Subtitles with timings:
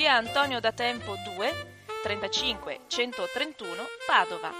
[0.00, 1.52] via Antonio da Tempo 2,
[2.02, 4.50] 35 131 Padova.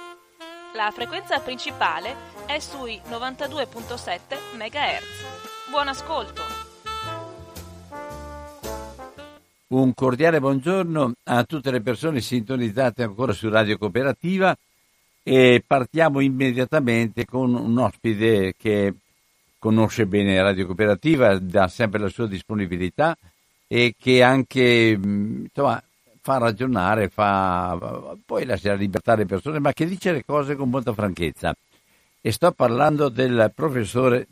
[0.74, 5.70] La frequenza principale è sui 92.7 MHz.
[5.70, 6.42] Buon ascolto!
[9.68, 14.54] Un cordiale buongiorno a tutte le persone sintonizzate ancora su Radio Cooperativa
[15.22, 18.92] e partiamo immediatamente con un ospite che
[19.58, 23.16] conosce bene Radio Cooperativa, dà sempre la sua disponibilità
[23.72, 25.80] e che anche insomma,
[26.20, 27.78] fa ragionare, fa,
[28.26, 31.54] poi lascia libertà alle persone, ma che dice le cose con molta franchezza.
[32.20, 34.26] E sto parlando del professore,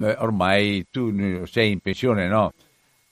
[0.00, 2.52] eh, ormai tu sei in pensione, no?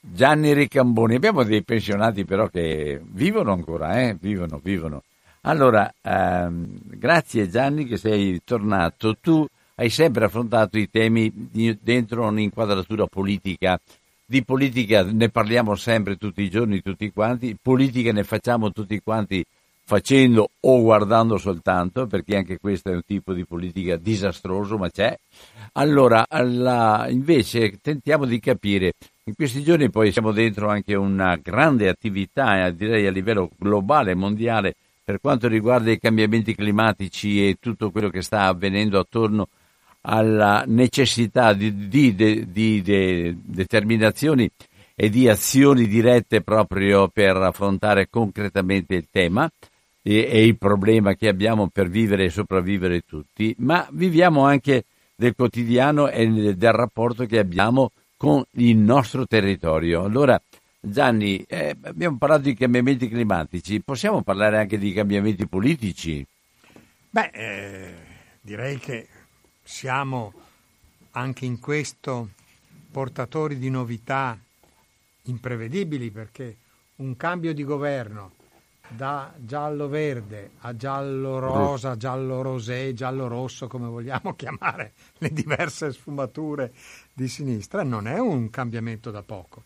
[0.01, 1.15] Gianni Ricamboni.
[1.15, 4.17] Abbiamo dei pensionati però che vivono ancora, eh?
[4.19, 5.03] Vivono, vivono.
[5.43, 9.15] Allora, ehm, grazie Gianni che sei tornato.
[9.21, 11.31] Tu hai sempre affrontato i temi
[11.81, 13.79] dentro un'inquadratura politica
[14.31, 19.43] di politica ne parliamo sempre tutti i giorni, tutti quanti, politica ne facciamo tutti quanti
[19.83, 25.19] facendo o guardando soltanto, perché anche questo è un tipo di politica disastroso, ma c'è.
[25.73, 28.93] Allora, alla, invece, tentiamo di capire.
[29.25, 34.15] In questi giorni poi siamo dentro anche una grande attività, eh, direi a livello globale,
[34.15, 39.60] mondiale, per quanto riguarda i cambiamenti climatici e tutto quello che sta avvenendo attorno a
[40.01, 42.45] alla necessità di, di, di,
[42.81, 44.49] di, determinazioni
[44.95, 49.49] e di azioni dirette proprio per affrontare concretamente il tema
[50.01, 54.85] e, e, il problema che abbiamo per vivere e sopravvivere tutti, ma viviamo anche
[55.15, 60.03] del quotidiano e del rapporto che abbiamo con il nostro territorio.
[60.03, 60.41] Allora,
[60.79, 66.25] Gianni, eh, abbiamo parlato di cambiamenti climatici, possiamo parlare anche di cambiamenti politici?
[67.09, 67.93] Beh, eh,
[68.41, 69.07] direi che
[69.71, 70.33] siamo
[71.11, 72.31] anche in questo
[72.91, 74.37] portatori di novità
[75.23, 76.57] imprevedibili perché
[76.97, 78.33] un cambio di governo
[78.89, 86.73] da giallo-verde a giallo-rosa, giallo-rosé, giallo-rosso, come vogliamo chiamare le diverse sfumature
[87.13, 89.63] di sinistra, non è un cambiamento da poco.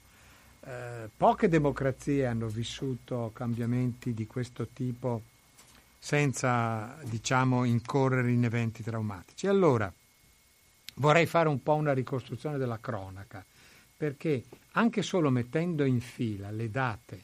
[0.61, 5.23] Eh, poche democrazie hanno vissuto cambiamenti di questo tipo
[6.05, 9.47] senza, diciamo, incorrere in eventi traumatici.
[9.47, 9.91] Allora,
[10.97, 13.43] vorrei fare un po' una ricostruzione della cronaca,
[13.97, 14.43] perché
[14.73, 17.23] anche solo mettendo in fila le date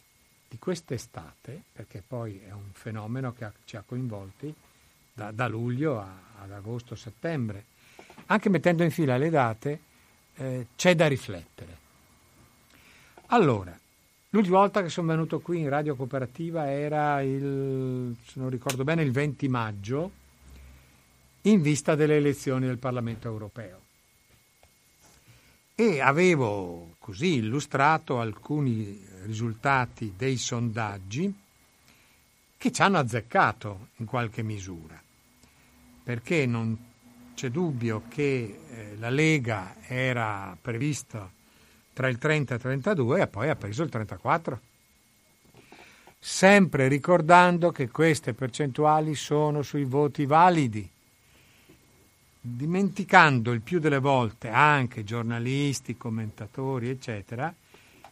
[0.49, 4.51] di quest'estate, perché poi è un fenomeno che ci ha coinvolti
[5.13, 7.65] da, da luglio a, ad agosto-settembre,
[8.25, 9.79] anche mettendo in fila le date
[10.37, 11.77] eh, c'è da riflettere.
[13.27, 13.77] Allora,
[14.33, 19.03] L'ultima volta che sono venuto qui in Radio Cooperativa era il, se non ricordo bene,
[19.03, 20.11] il 20 maggio,
[21.41, 23.79] in vista delle elezioni del Parlamento europeo.
[25.75, 31.33] E avevo così illustrato alcuni risultati dei sondaggi
[32.57, 34.97] che ci hanno azzeccato in qualche misura,
[36.03, 36.77] perché non
[37.33, 41.29] c'è dubbio che eh, la Lega era prevista
[41.93, 44.59] tra il 30 e il 32 e poi ha preso il 34.
[46.19, 50.87] Sempre ricordando che queste percentuali sono sui voti validi,
[52.39, 57.53] dimenticando il più delle volte anche giornalisti, commentatori, eccetera,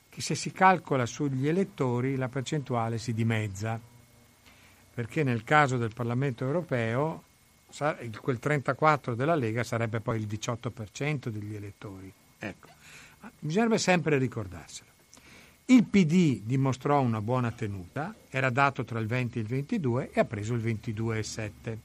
[0.10, 3.80] che se si calcola sugli elettori la percentuale si dimezza,
[4.94, 7.24] perché nel caso del Parlamento europeo
[8.22, 12.12] quel 34 della Lega sarebbe poi il 18% degli elettori.
[12.40, 12.79] Ecco.
[13.40, 14.88] Bisognerebbe sempre ricordarselo.
[15.66, 20.20] Il PD dimostrò una buona tenuta, era dato tra il 20 e il 22 e
[20.20, 21.78] ha preso il 22,7.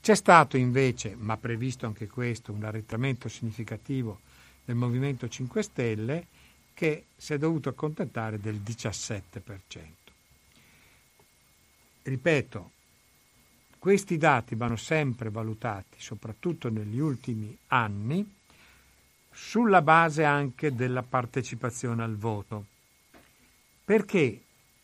[0.00, 4.20] C'è stato invece, ma previsto anche questo, un arretramento significativo
[4.64, 6.26] del Movimento 5 Stelle
[6.74, 9.22] che si è dovuto accontentare del 17%.
[12.02, 12.70] Ripeto,
[13.78, 18.28] questi dati vanno sempre valutati, soprattutto negli ultimi anni,
[19.32, 22.66] sulla base anche della partecipazione al voto,
[23.84, 24.40] perché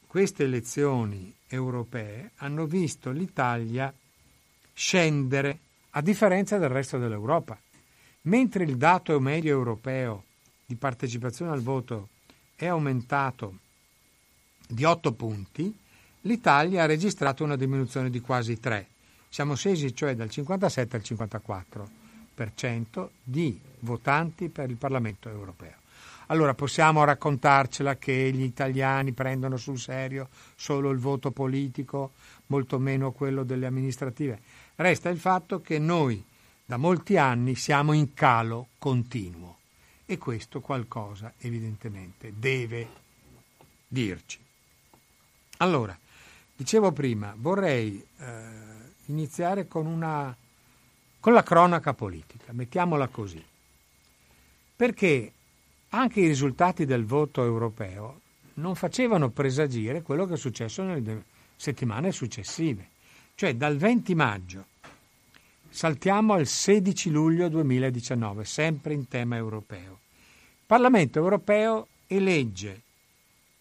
[0.06, 3.92] queste elezioni europee hanno visto l'Italia
[4.72, 5.58] scendere
[5.90, 7.58] a differenza del resto dell'Europa.
[8.22, 10.24] Mentre il dato medio europeo
[10.66, 12.08] di partecipazione al voto
[12.56, 13.58] è aumentato
[14.66, 15.76] di 8 punti,
[16.22, 18.86] l'Italia ha registrato una diminuzione di quasi 3.
[19.28, 21.97] Siamo scesi cioè dal 57 al 54%
[23.22, 25.76] di votanti per il Parlamento europeo.
[26.26, 32.12] Allora possiamo raccontarcela che gli italiani prendono sul serio solo il voto politico,
[32.46, 34.40] molto meno quello delle amministrative.
[34.76, 36.22] Resta il fatto che noi
[36.64, 39.56] da molti anni siamo in calo continuo
[40.04, 42.88] e questo qualcosa evidentemente deve
[43.88, 44.38] dirci.
[45.58, 45.98] Allora,
[46.54, 48.42] dicevo prima, vorrei eh,
[49.06, 50.34] iniziare con, una,
[51.20, 53.44] con la cronaca politica, mettiamola così,
[54.76, 55.32] perché
[55.90, 58.20] anche i risultati del voto europeo
[58.54, 61.24] non facevano presagire quello che è successo nelle
[61.56, 62.88] settimane successive.
[63.34, 64.66] Cioè dal 20 maggio
[65.68, 69.98] saltiamo al 16 luglio 2019, sempre in tema europeo.
[70.60, 72.82] Il Parlamento europeo elegge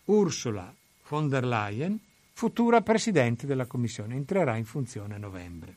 [0.06, 0.74] Ursula
[1.09, 2.00] von der Leyen,
[2.33, 5.75] futura Presidente della Commissione, entrerà in funzione a novembre.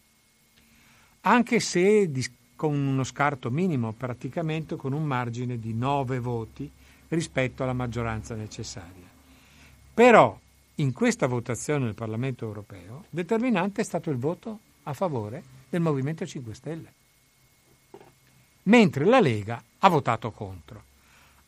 [1.23, 2.11] Anche se
[2.57, 6.71] con uno scarto minimo, praticamente con un margine di 9 voti
[7.09, 9.09] rispetto alla maggioranza necessaria.
[9.93, 10.39] Però
[10.77, 16.25] in questa votazione del Parlamento europeo determinante è stato il voto a favore del Movimento
[16.27, 16.93] 5 Stelle,
[18.65, 20.85] mentre la Lega ha votato contro.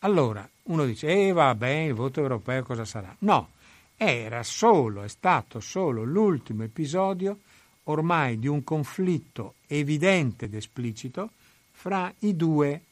[0.00, 3.14] Allora uno dice, eh vabbè, il voto europeo cosa sarà?
[3.20, 3.50] No,
[3.96, 7.38] era solo, è stato solo l'ultimo episodio
[7.84, 11.30] ormai di un conflitto evidente ed esplicito
[11.70, 12.82] fra i due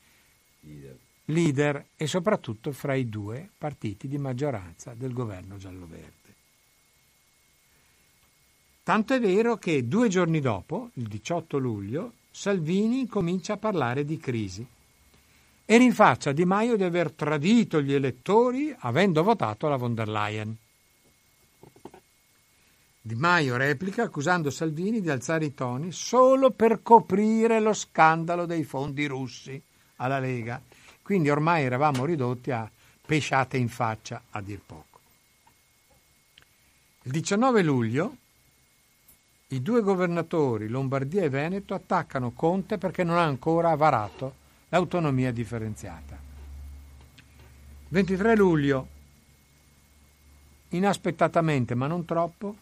[1.27, 1.87] leader.
[1.97, 6.19] e soprattutto fra i due partiti di maggioranza del governo giallo-verde.
[8.83, 14.17] Tanto è vero che due giorni dopo, il 18 luglio, Salvini comincia a parlare di
[14.17, 14.67] crisi
[15.65, 20.57] e rinfaccia Di Maio di aver tradito gli elettori avendo votato la von der Leyen.
[23.03, 28.63] Di Maio replica accusando Salvini di alzare i toni solo per coprire lo scandalo dei
[28.63, 29.61] fondi russi
[29.97, 30.61] alla Lega.
[31.01, 32.71] Quindi ormai eravamo ridotti a
[33.07, 35.01] pesciate in faccia, a dir poco.
[37.03, 38.17] Il 19 luglio
[39.53, 44.35] i due governatori, Lombardia e Veneto, attaccano Conte perché non ha ancora varato
[44.69, 46.17] l'autonomia differenziata.
[47.89, 48.89] 23 luglio,
[50.69, 52.55] inaspettatamente ma non troppo,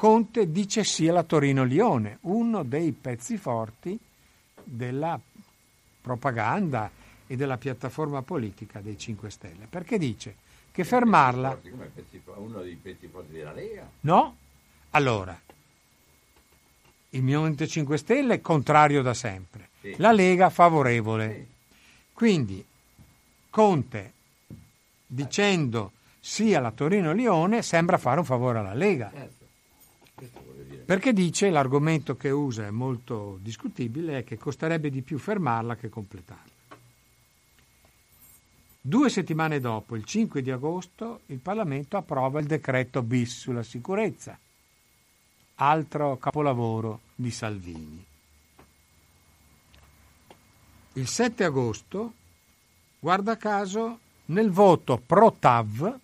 [0.00, 3.98] Conte dice sì alla Torino-Lione, uno dei pezzi forti
[4.64, 5.20] della
[6.00, 6.90] propaganda
[7.26, 10.36] e della piattaforma politica dei 5 Stelle, perché dice
[10.72, 11.60] che fermarla...
[12.36, 13.90] Uno dei pezzi forti della Lega?
[14.00, 14.36] No.
[14.92, 15.38] Allora,
[17.10, 19.96] il Movimento 5 Stelle è contrario da sempre, sì.
[19.98, 21.34] la Lega favorevole.
[21.34, 21.46] Sì.
[22.14, 22.64] Quindi
[23.50, 24.12] Conte
[25.06, 29.10] dicendo sì alla Torino-Lione sembra fare un favore alla Lega.
[29.12, 29.39] Certo.
[30.84, 35.88] Perché dice, l'argomento che usa è molto discutibile, è che costerebbe di più fermarla che
[35.88, 36.58] completarla.
[38.82, 44.38] Due settimane dopo, il 5 di agosto, il Parlamento approva il decreto bis sulla sicurezza,
[45.56, 48.04] altro capolavoro di Salvini.
[50.94, 52.14] Il 7 agosto,
[52.98, 55.98] guarda caso, nel voto pro TAV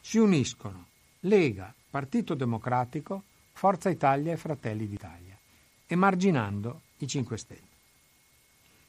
[0.00, 0.86] si uniscono
[1.20, 5.36] Lega, Partito Democratico, Forza Italia e Fratelli d'Italia,
[5.88, 7.68] emarginando i 5 Stelle.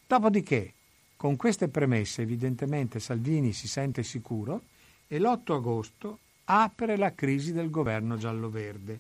[0.05, 0.73] Dopodiché,
[1.17, 4.61] con queste premesse, evidentemente Salvini si sente sicuro
[5.07, 8.99] e l'8 agosto apre la crisi del governo giallo-verde.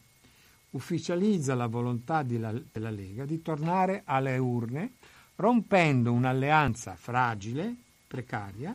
[0.71, 2.51] Ufficializza la volontà della
[2.89, 4.93] Lega di tornare alle urne,
[5.35, 7.75] rompendo un'alleanza fragile,
[8.07, 8.73] precaria,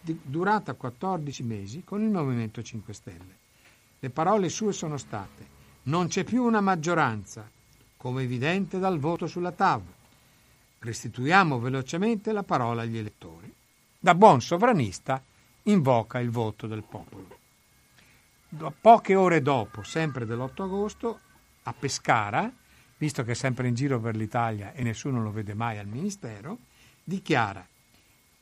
[0.00, 3.42] di durata 14 mesi con il Movimento 5 Stelle.
[4.04, 5.46] Le parole sue sono state
[5.84, 7.50] non c'è più una maggioranza,
[7.96, 9.80] come evidente dal voto sulla TAV.
[10.80, 13.50] Restituiamo velocemente la parola agli elettori.
[13.98, 15.22] Da buon sovranista
[15.62, 17.38] invoca il voto del popolo.
[18.78, 21.20] Poche ore dopo, sempre dell'8 agosto,
[21.62, 22.52] a Pescara,
[22.98, 26.58] visto che è sempre in giro per l'Italia e nessuno lo vede mai al Ministero,
[27.02, 27.66] dichiara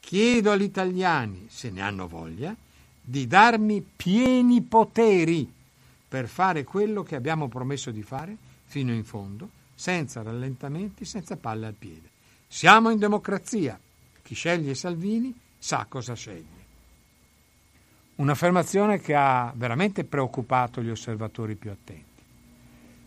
[0.01, 2.53] chiedo agli italiani, se ne hanno voglia,
[3.03, 5.53] di darmi pieni poteri
[6.09, 11.67] per fare quello che abbiamo promesso di fare fino in fondo, senza rallentamenti, senza palle
[11.67, 12.11] al piede.
[12.47, 13.79] Siamo in democrazia.
[14.23, 16.61] Chi sceglie Salvini sa cosa sceglie.
[18.17, 22.23] Un'affermazione che ha veramente preoccupato gli osservatori più attenti,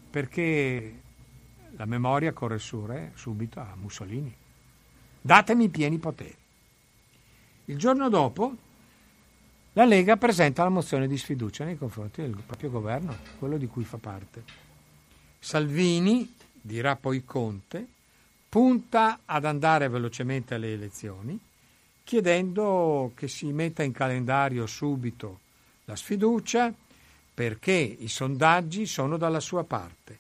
[0.09, 0.99] perché
[1.77, 4.35] la memoria corre su, eh, subito a Mussolini.
[5.21, 6.35] Datemi pieni poteri.
[7.65, 8.55] Il giorno dopo
[9.75, 13.83] la Lega presenta la mozione di sfiducia nei confronti del proprio governo, quello di cui
[13.83, 14.43] fa parte.
[15.37, 17.85] Salvini, dirà poi Conte,
[18.47, 21.37] punta ad andare velocemente alle elezioni
[22.05, 25.39] chiedendo che si metta in calendario subito
[25.85, 26.73] la sfiducia
[27.33, 30.19] perché i sondaggi sono dalla sua parte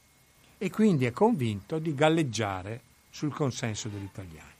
[0.57, 4.54] e quindi è convinto di galleggiare sul consenso degli italiani.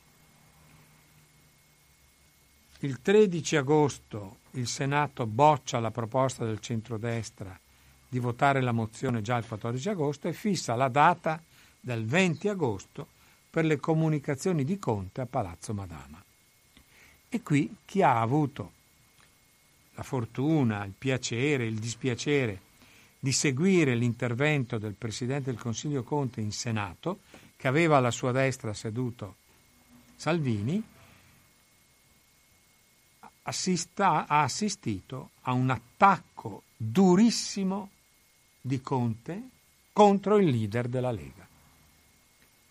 [2.85, 7.59] Il 13 agosto il Senato boccia la proposta del centrodestra
[8.07, 11.41] di votare la mozione già il 14 agosto e fissa la data
[11.79, 13.07] del 20 agosto
[13.49, 16.23] per le comunicazioni di Conte a Palazzo Madama.
[17.27, 18.71] E qui chi ha avuto
[19.95, 22.61] la fortuna, il piacere, il dispiacere
[23.17, 27.21] di seguire l'intervento del Presidente del Consiglio Conte in Senato,
[27.57, 29.37] che aveva alla sua destra seduto
[30.15, 30.93] Salvini,
[33.47, 37.89] assista, ha assistito a un attacco durissimo
[38.61, 39.49] di Conte
[39.93, 41.47] contro il leader della Lega,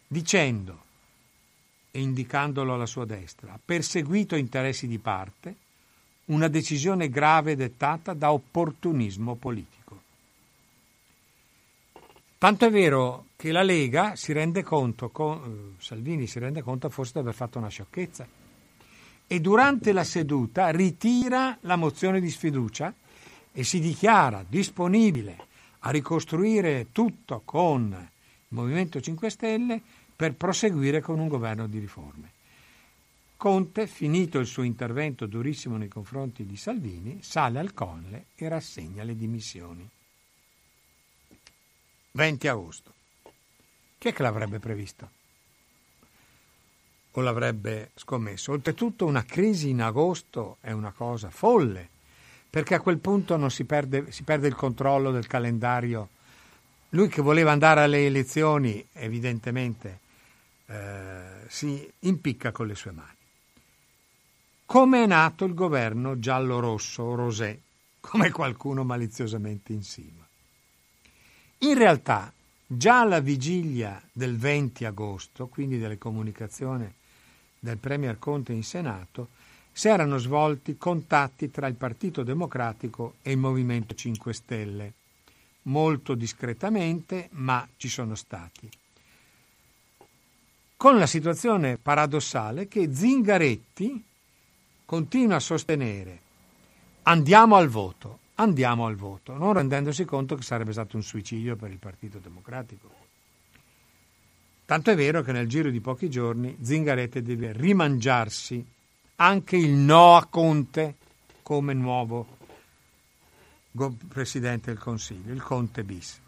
[0.06, 0.82] dicendo
[1.90, 5.56] e indicandolo alla sua destra, ha perseguito interessi di parte,
[6.26, 10.02] una decisione grave dettata da opportunismo politico.
[12.36, 17.12] Tanto è vero che la Lega si rende conto, con, Salvini si rende conto forse
[17.14, 18.26] di aver fatto una sciocchezza
[19.26, 22.94] e durante la seduta ritira la mozione di sfiducia
[23.52, 25.46] e si dichiara disponibile
[25.80, 28.08] a ricostruire tutto con il
[28.48, 29.80] Movimento 5 Stelle
[30.14, 32.32] per proseguire con un governo di riforme.
[33.36, 39.02] Conte, finito il suo intervento durissimo nei confronti di Salvini, sale al Colle e rassegna
[39.04, 39.88] le dimissioni.
[42.12, 42.92] 20 agosto.
[43.98, 45.22] Chi è che l'avrebbe previsto?
[47.16, 48.52] O l'avrebbe scommesso?
[48.52, 51.88] Oltretutto una crisi in agosto è una cosa folle,
[52.50, 56.08] perché a quel punto si perde, si perde il controllo del calendario.
[56.90, 60.00] Lui che voleva andare alle elezioni, evidentemente,
[60.66, 63.16] eh, si impicca con le sue mani.
[64.66, 67.60] Come è nato il governo giallo-rosso Rosé,
[68.00, 70.26] come qualcuno maliziosamente insinua?
[71.58, 72.32] In realtà,
[72.66, 76.92] già alla vigilia del 20 agosto, quindi delle comunicazioni
[77.64, 79.28] del Premier Conte in Senato,
[79.72, 84.92] si erano svolti contatti tra il Partito Democratico e il Movimento 5 Stelle.
[85.62, 88.70] Molto discretamente, ma ci sono stati
[90.76, 94.04] con la situazione paradossale che Zingaretti
[94.84, 96.20] continua a sostenere
[97.04, 101.70] andiamo al voto, andiamo al voto, non rendendosi conto che sarebbe stato un suicidio per
[101.70, 103.03] il Partito Democratico.
[104.66, 108.64] Tanto è vero che nel giro di pochi giorni Zingaretti deve rimangiarsi
[109.16, 110.96] anche il no a Conte
[111.42, 112.38] come nuovo
[114.08, 116.20] Presidente del Consiglio, il Conte bis.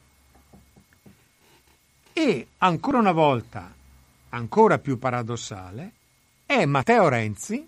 [2.13, 3.73] E ancora una volta
[4.31, 5.93] ancora più paradossale,
[6.45, 7.67] è Matteo Renzi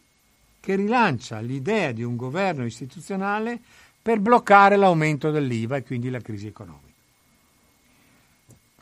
[0.61, 3.59] che rilancia l'idea di un governo istituzionale
[4.03, 6.88] per bloccare l'aumento dell'IVA e quindi la crisi economica.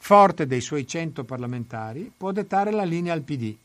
[0.07, 3.57] Forte dei suoi 100 parlamentari, può dettare la linea al PD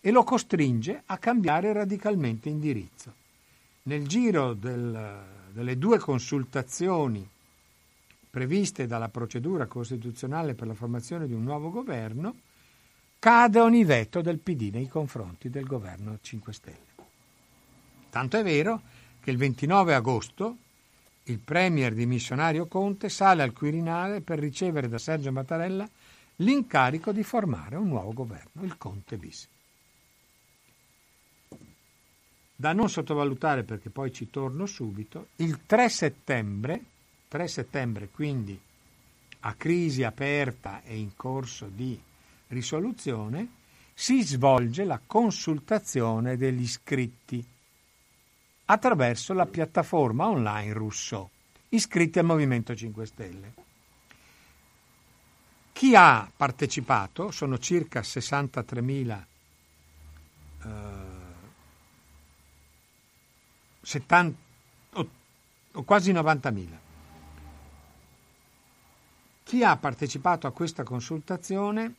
[0.00, 3.14] e lo costringe a cambiare radicalmente indirizzo.
[3.82, 7.24] Nel giro del, delle due consultazioni
[8.28, 12.34] previste dalla procedura costituzionale per la formazione di un nuovo governo,
[13.20, 16.94] cade ogni veto del PD nei confronti del governo 5 Stelle.
[18.10, 18.82] Tanto è vero
[19.20, 20.56] che il 29 agosto
[21.24, 25.88] il premier dimissionario Conte sale al Quirinale per ricevere da Sergio Mattarella
[26.36, 29.48] l'incarico di formare un nuovo governo, il Conte bis.
[32.56, 36.82] Da non sottovalutare perché poi ci torno subito, il 3 settembre,
[37.28, 38.58] 3 settembre quindi
[39.40, 41.98] a crisi aperta e in corso di
[42.48, 43.48] risoluzione
[43.94, 47.44] si svolge la consultazione degli iscritti
[48.66, 51.28] attraverso la piattaforma online Rousseau,
[51.70, 53.52] iscritti al Movimento 5 Stelle.
[55.72, 59.24] Chi ha partecipato sono circa 63.000
[60.64, 61.14] eh,
[63.84, 64.38] 70,
[64.94, 65.08] o,
[65.72, 66.78] o quasi 90.000.
[69.44, 71.94] Chi ha partecipato a questa consultazione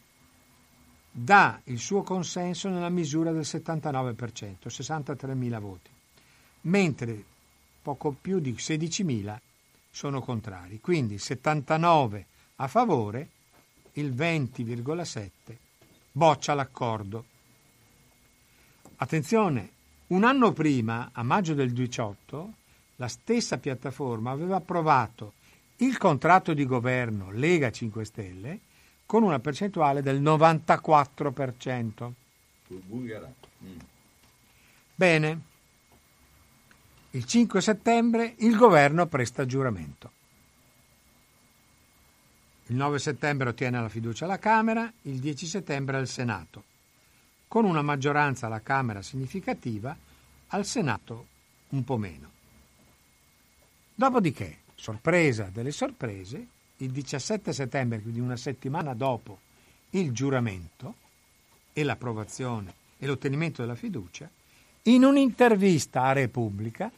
[1.11, 5.89] dà il suo consenso nella misura del 79%, 63.000 voti,
[6.65, 7.23] mentre
[7.81, 9.37] poco più di 16.000
[9.89, 10.79] sono contrari.
[10.79, 12.25] Quindi 79
[12.57, 13.29] a favore,
[13.93, 15.29] il 20,7
[16.11, 17.25] boccia l'accordo.
[18.97, 19.69] Attenzione,
[20.07, 22.53] un anno prima, a maggio del 18,
[22.95, 25.33] la stessa piattaforma aveva approvato
[25.77, 28.59] il contratto di governo Lega 5 Stelle
[29.05, 32.11] con una percentuale del 94%.
[33.63, 33.77] Mm.
[34.95, 35.41] Bene,
[37.15, 40.11] il 5 settembre il governo presta giuramento.
[42.65, 46.63] Il 9 settembre ottiene la fiducia alla Camera, il 10 settembre al Senato.
[47.47, 49.95] Con una maggioranza alla Camera significativa,
[50.47, 51.27] al Senato
[51.69, 52.31] un po' meno.
[53.95, 59.39] Dopodiché, sorpresa delle sorprese, il 17 settembre, quindi una settimana dopo
[59.91, 60.95] il giuramento
[61.71, 64.29] e l'approvazione e l'ottenimento della fiducia,
[64.87, 66.91] in un'intervista a Repubblica,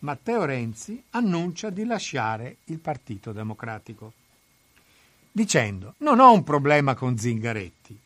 [0.00, 4.12] Matteo Renzi annuncia di lasciare il Partito Democratico,
[5.32, 7.98] dicendo non ho un problema con Zingaretti,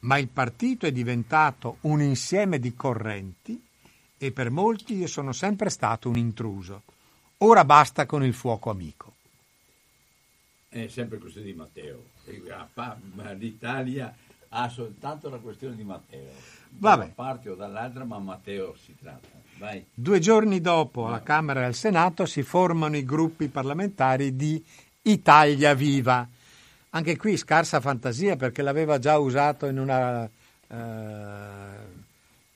[0.00, 3.62] ma il partito è diventato un insieme di correnti
[4.18, 6.82] e per molti io sono sempre stato un intruso.
[7.38, 9.14] Ora basta con il fuoco amico.
[10.68, 12.04] È sempre questione di Matteo.
[13.36, 14.14] L'Italia
[14.48, 16.32] ha soltanto la questione di Matteo.
[16.68, 19.39] Da una parte o dall'altra, ma Matteo si tratta.
[19.60, 19.84] Vai.
[19.92, 24.64] Due giorni dopo, alla Camera e al Senato si formano i gruppi parlamentari di
[25.02, 26.26] Italia Viva.
[26.88, 30.78] Anche qui scarsa fantasia perché l'aveva già usato in una eh,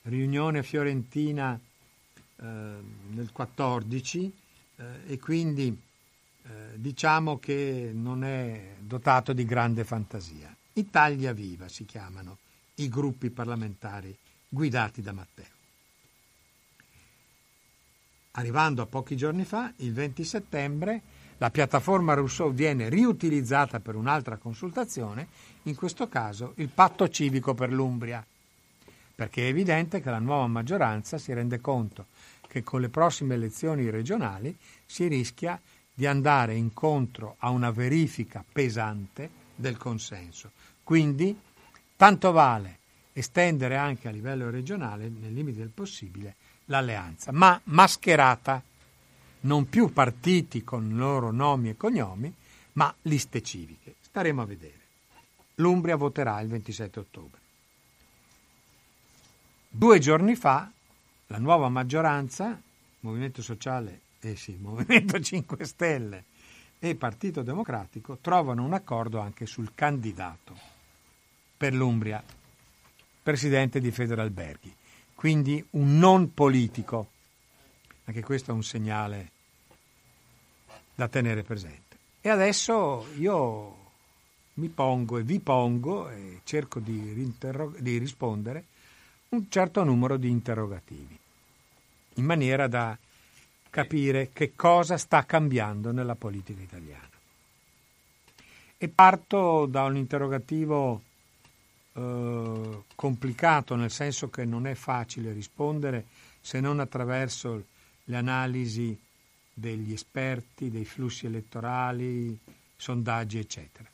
[0.01, 1.53] riunione fiorentina
[2.37, 4.33] eh, nel 14
[4.75, 5.79] eh, e quindi
[6.41, 10.51] eh, diciamo che non è dotato di grande fantasia.
[10.73, 12.39] Italia Viva si chiamano
[12.77, 14.17] i gruppi parlamentari
[14.49, 15.54] guidati da Matteo.
[18.37, 21.01] Arrivando a pochi giorni fa, il 20 settembre,
[21.37, 25.27] la piattaforma Rousseau viene riutilizzata per un'altra consultazione,
[25.63, 28.25] in questo caso il patto civico per l'Umbria,
[29.15, 32.07] perché è evidente che la nuova maggioranza si rende conto
[32.47, 35.59] che con le prossime elezioni regionali si rischia
[35.93, 40.51] di andare incontro a una verifica pesante del consenso.
[40.83, 41.37] Quindi
[41.95, 42.79] tanto vale
[43.13, 48.61] estendere anche a livello regionale, nei limiti del possibile, l'alleanza, ma mascherata,
[49.41, 52.33] non più partiti con loro nomi e cognomi,
[52.73, 53.95] ma liste civiche.
[54.01, 54.79] Staremo a vedere.
[55.55, 57.39] L'Umbria voterà il 27 ottobre.
[59.69, 60.69] Due giorni fa
[61.27, 62.59] la nuova maggioranza,
[63.01, 66.23] Movimento Sociale eh sì, Movimento 5 Stelle
[66.79, 70.73] e Partito Democratico trovano un accordo anche sul candidato
[71.57, 72.21] per l'Umbria,
[73.23, 74.75] presidente di Federalberghi,
[75.15, 77.09] quindi un non politico.
[78.05, 79.31] Anche questo è un segnale
[80.93, 81.97] da tenere presente.
[82.21, 83.83] E adesso io
[84.53, 87.33] mi pongo e vi pongo e cerco di,
[87.79, 88.65] di rispondere
[89.29, 91.17] un certo numero di interrogativi,
[92.15, 92.97] in maniera da
[93.69, 97.09] capire che cosa sta cambiando nella politica italiana.
[98.77, 101.01] E parto da un interrogativo
[101.97, 106.05] eh, complicato, nel senso che non è facile rispondere
[106.41, 107.65] se non attraverso
[108.03, 108.97] le analisi
[109.53, 112.37] degli esperti, dei flussi elettorali,
[112.75, 113.89] sondaggi, eccetera.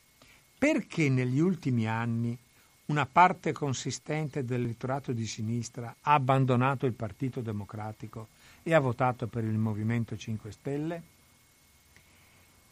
[0.58, 2.38] Perché negli ultimi anni
[2.86, 8.28] una parte consistente dell'elettorato di sinistra ha abbandonato il Partito Democratico
[8.64, 11.04] e ha votato per il Movimento 5 Stelle?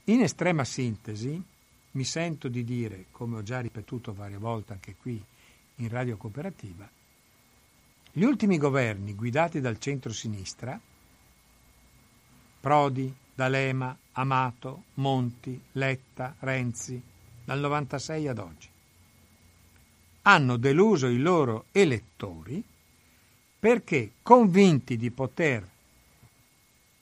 [0.05, 1.41] In estrema sintesi,
[1.91, 5.23] mi sento di dire, come ho già ripetuto varie volte anche qui
[5.75, 6.87] in Radio Cooperativa,
[8.11, 10.79] gli ultimi governi guidati dal centro-sinistra,
[12.59, 17.01] Prodi, D'Alema, Amato, Monti, Letta, Renzi,
[17.45, 18.67] dal 96 ad oggi,
[20.23, 22.63] hanno deluso i loro elettori
[23.59, 25.67] perché convinti di poter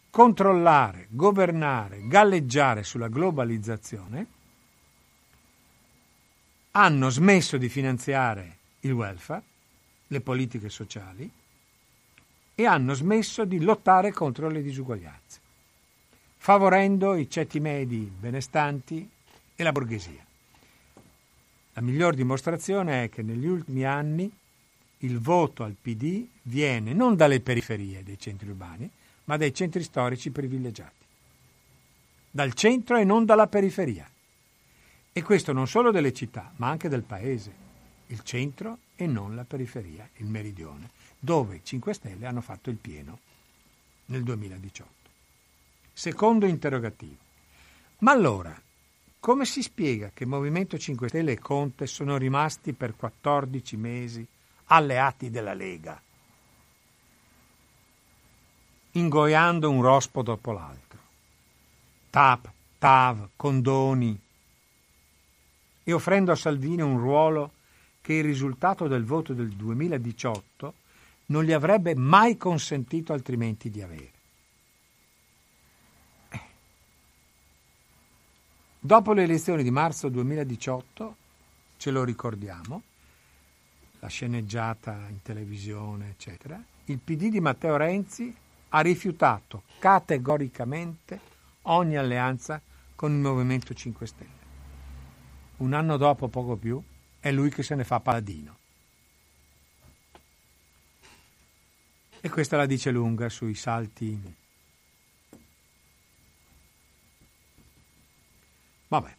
[0.10, 4.26] controllare, governare, galleggiare sulla globalizzazione,
[6.80, 9.42] hanno smesso di finanziare il welfare,
[10.08, 11.28] le politiche sociali
[12.54, 15.40] e hanno smesso di lottare contro le disuguaglianze,
[16.38, 19.10] favorendo i ceti medi benestanti
[19.56, 20.24] e la borghesia.
[21.74, 24.32] La miglior dimostrazione è che negli ultimi anni
[25.00, 28.88] il voto al PD viene non dalle periferie dei centri urbani,
[29.24, 31.06] ma dai centri storici privilegiati,
[32.30, 34.08] dal centro e non dalla periferia.
[35.18, 37.52] E questo non solo delle città, ma anche del paese,
[38.06, 42.76] il centro e non la periferia, il meridione, dove i 5 Stelle hanno fatto il
[42.76, 43.18] pieno
[44.06, 44.92] nel 2018.
[45.92, 47.18] Secondo interrogativo.
[48.02, 48.56] Ma allora,
[49.20, 54.24] come si spiega che Movimento 5 Stelle e Conte sono rimasti per 14 mesi
[54.66, 56.00] alleati della Lega,
[58.92, 61.00] ingoiando un rospo dopo l'altro?
[62.12, 64.26] TAP, TAV, condoni,
[65.88, 67.52] e offrendo a Salvini un ruolo
[68.02, 70.74] che il risultato del voto del 2018
[71.28, 74.12] non gli avrebbe mai consentito altrimenti di avere.
[76.28, 76.42] Eh.
[78.78, 81.16] Dopo le elezioni di marzo 2018,
[81.78, 82.82] ce lo ricordiamo,
[84.00, 88.36] la sceneggiata in televisione, eccetera, il PD di Matteo Renzi
[88.70, 91.18] ha rifiutato categoricamente
[91.62, 92.62] ogni alleanza
[92.94, 94.37] con il Movimento 5 Stelle
[95.58, 96.82] un anno dopo, poco più,
[97.20, 98.58] è lui che se ne fa paladino.
[102.20, 104.36] E questa la dice lunga sui salti.
[108.88, 109.16] Vabbè.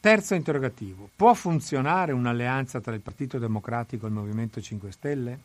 [0.00, 1.10] Terzo interrogativo.
[1.14, 5.40] Può funzionare un'alleanza tra il Partito Democratico e il Movimento 5 Stelle?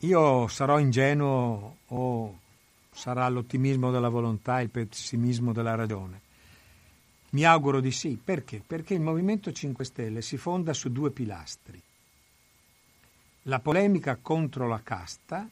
[0.00, 2.38] Io sarò ingenuo o
[2.92, 6.20] sarà l'ottimismo della volontà e il pessimismo della ragione.
[7.30, 8.18] Mi auguro di sì.
[8.22, 8.62] Perché?
[8.66, 11.80] Perché il Movimento 5 Stelle si fonda su due pilastri.
[13.44, 15.48] La polemica contro la casta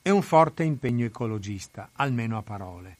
[0.00, 2.96] e un forte impegno ecologista, almeno a parole.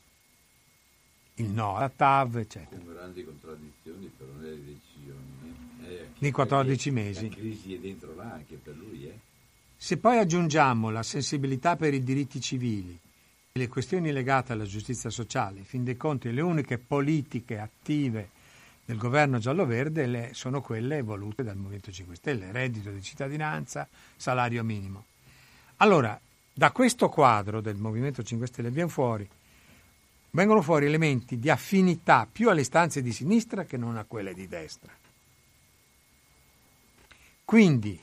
[1.35, 2.81] Il no alla TAV, eccetera.
[2.81, 5.57] Con grandi contraddizioni però nelle decisioni.
[5.83, 6.09] Eh?
[6.19, 7.29] Di 14 mesi.
[7.29, 9.07] La crisi è dentro là anche per lui.
[9.07, 9.19] Eh?
[9.77, 12.99] Se poi aggiungiamo la sensibilità per i diritti civili,
[13.57, 18.31] le questioni legate alla giustizia sociale, in fin dei conti le uniche politiche attive
[18.85, 23.87] del governo giallo-verde sono quelle volute dal Movimento 5 Stelle, reddito di cittadinanza,
[24.17, 25.05] salario minimo.
[25.77, 26.21] Allora,
[26.53, 29.29] da questo quadro del Movimento 5 Stelle fuori,
[30.33, 34.49] vengono fuori elementi di affinità più alle istanze di sinistra che non a quelle di
[34.49, 34.91] destra.
[37.45, 38.03] Quindi,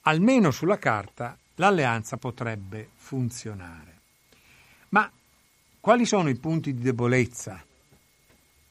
[0.00, 3.93] almeno sulla carta, l'alleanza potrebbe funzionare.
[4.94, 5.10] Ma
[5.80, 7.60] quali sono i punti di debolezza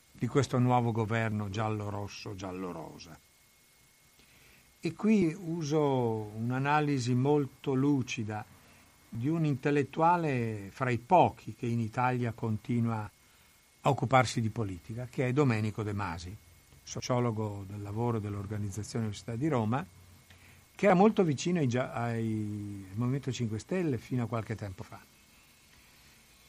[0.09, 3.19] di questo nuovo governo giallo-rosso, giallo-rosa?
[4.79, 8.45] E qui uso un'analisi molto lucida
[9.09, 12.99] di un intellettuale fra i pochi che in Italia continua
[13.81, 16.33] a occuparsi di politica, che è Domenico De Masi,
[16.83, 19.85] sociologo del lavoro dell'Organizzazione Università di Roma,
[20.73, 25.11] che era molto vicino ai, ai, Movimento 5 Stelle fino a qualche tempo fa.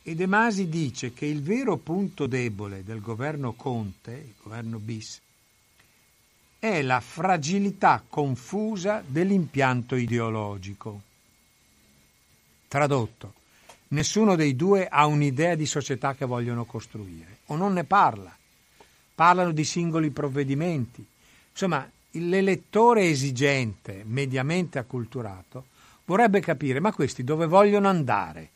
[0.06, 5.18] E De Masi dice che il vero punto debole del governo Conte, il governo bis,
[6.58, 11.00] è la fragilità confusa dell'impianto ideologico.
[12.68, 13.32] Tradotto,
[13.88, 18.36] nessuno dei due ha un'idea di società che vogliono costruire, o non ne parla.
[19.14, 21.02] Parlano di singoli provvedimenti.
[21.50, 25.68] Insomma, l'elettore esigente, mediamente acculturato,
[26.04, 28.50] vorrebbe capire ma questi dove vogliono andare?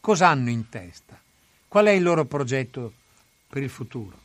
[0.00, 1.20] Cosa hanno in testa?
[1.68, 2.94] Qual è il loro progetto
[3.46, 4.18] per il futuro?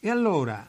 [0.00, 0.66] E allora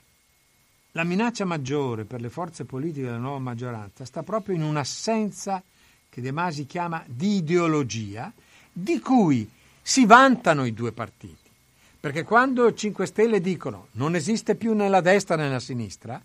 [0.91, 5.63] la minaccia maggiore per le forze politiche della nuova maggioranza sta proprio in un'assenza
[6.09, 8.31] che De Masi chiama di ideologia,
[8.71, 9.49] di cui
[9.81, 11.49] si vantano i due partiti.
[11.97, 16.21] Perché quando 5 Stelle dicono non esiste più né la destra né la sinistra,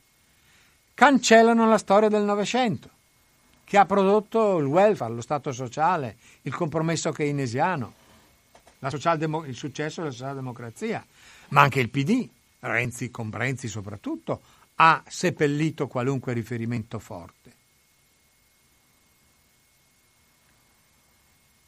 [0.95, 2.94] cancellano la storia del Novecento
[3.65, 7.95] che ha prodotto il welfare, lo Stato sociale, il compromesso keynesiano,
[8.79, 11.05] il successo della socialdemocrazia,
[11.49, 12.29] ma anche il PD,
[12.61, 14.43] Renzi con Renzi soprattutto,
[14.77, 17.53] ha seppellito qualunque riferimento forte.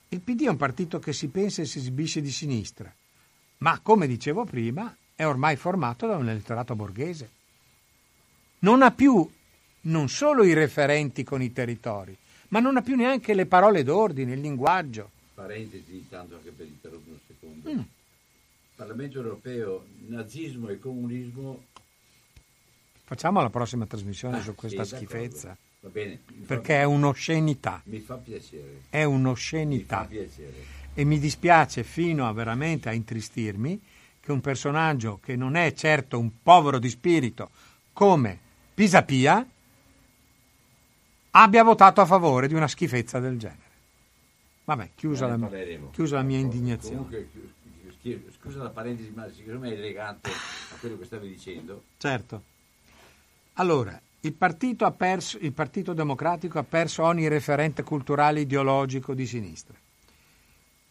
[0.08, 2.92] Il PD è un partito che si pensa e si esibisce di sinistra,
[3.58, 7.30] ma come dicevo prima è ormai formato da un elettorato borghese.
[8.60, 9.28] Non ha più
[9.86, 12.16] non solo i referenti con i territori,
[12.48, 15.10] ma non ha più neanche le parole d'ordine, il linguaggio.
[15.34, 17.72] Parentesi, tanto anche per interrompere un secondo.
[17.72, 17.84] Mm.
[18.76, 21.64] Parlamento europeo, nazismo e comunismo.
[23.04, 25.56] Facciamo la prossima trasmissione ah, su questa sì, schifezza.
[25.80, 26.20] Va bene.
[26.46, 27.80] Perché è un'oscenità.
[27.84, 28.82] Mi fa piacere.
[28.90, 30.00] È un'oscenità.
[30.00, 30.74] Mi fa piacere.
[30.94, 33.80] E mi dispiace fino a veramente a intristirmi
[34.20, 37.50] che un personaggio che non è certo un povero di spirito
[37.92, 38.38] come
[38.74, 39.46] Pisapia
[41.42, 43.64] abbia votato a favore di una schifezza del genere.
[44.64, 45.48] Vabbè, chiusa, la,
[45.92, 46.96] chiusa la, mia indignazione.
[46.96, 47.28] Comunque,
[48.38, 51.84] scusa la parentesi, ma secondo me è elegante a quello che stavi dicendo.
[51.98, 52.42] Certo.
[53.54, 59.76] Allora, il partito, perso, il partito Democratico ha perso ogni referente culturale ideologico di sinistra.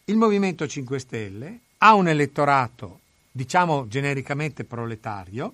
[0.04, 5.52] Il Movimento 5 Stelle ha un elettorato, diciamo genericamente proletario,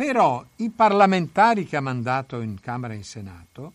[0.00, 3.72] però i parlamentari che ha mandato in Camera e in Senato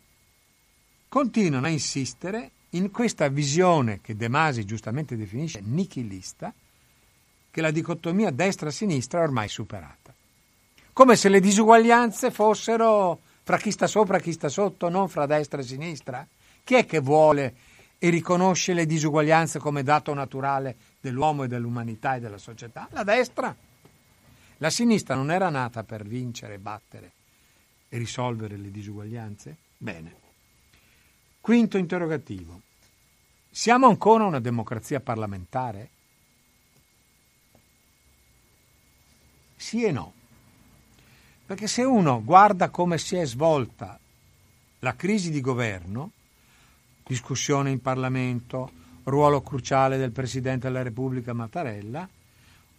[1.08, 6.52] continuano a insistere in questa visione che De Masi giustamente definisce nichilista,
[7.52, 10.12] che la dicotomia destra-sinistra è ormai superata.
[10.94, 15.28] Come se le disuguaglianze fossero fra chi sta sopra e chi sta sotto, non fra
[15.28, 16.28] destra e sinistra.
[16.64, 17.54] Chi è che vuole
[18.00, 22.88] e riconosce le disuguaglianze come dato naturale dell'uomo e dell'umanità e della società?
[22.94, 23.56] La destra.
[24.60, 27.12] La sinistra non era nata per vincere, battere
[27.90, 29.58] e risolvere le disuguaglianze?
[29.78, 30.16] Bene.
[31.42, 32.62] Quinto interrogativo.
[33.50, 35.90] Siamo ancora una democrazia parlamentare?
[39.56, 40.14] Sì e no.
[41.46, 44.00] Perché se uno guarda come si è svolta
[44.80, 46.12] la crisi di governo,
[47.06, 48.72] discussione in Parlamento,
[49.04, 52.08] ruolo cruciale del Presidente della Repubblica Mattarella,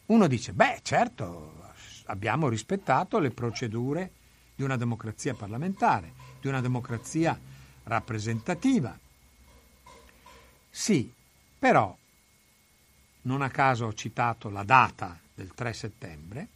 [0.07, 1.66] uno dice, beh certo,
[2.07, 4.11] abbiamo rispettato le procedure
[4.55, 7.39] di una democrazia parlamentare, di una democrazia
[7.85, 8.99] rappresentativa.
[10.71, 11.13] Sì,
[11.59, 11.97] però,
[13.23, 16.49] non a caso ho citato la data del 3 settembre,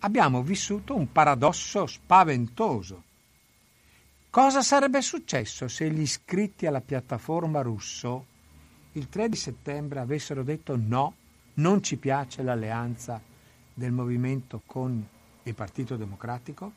[0.00, 3.02] abbiamo vissuto un paradosso spaventoso.
[4.28, 8.34] Cosa sarebbe successo se gli iscritti alla piattaforma russo
[8.92, 11.14] il 3 di settembre avessero detto no,
[11.54, 13.20] non ci piace l'alleanza
[13.76, 15.06] del movimento con
[15.42, 16.72] il Partito Democratico?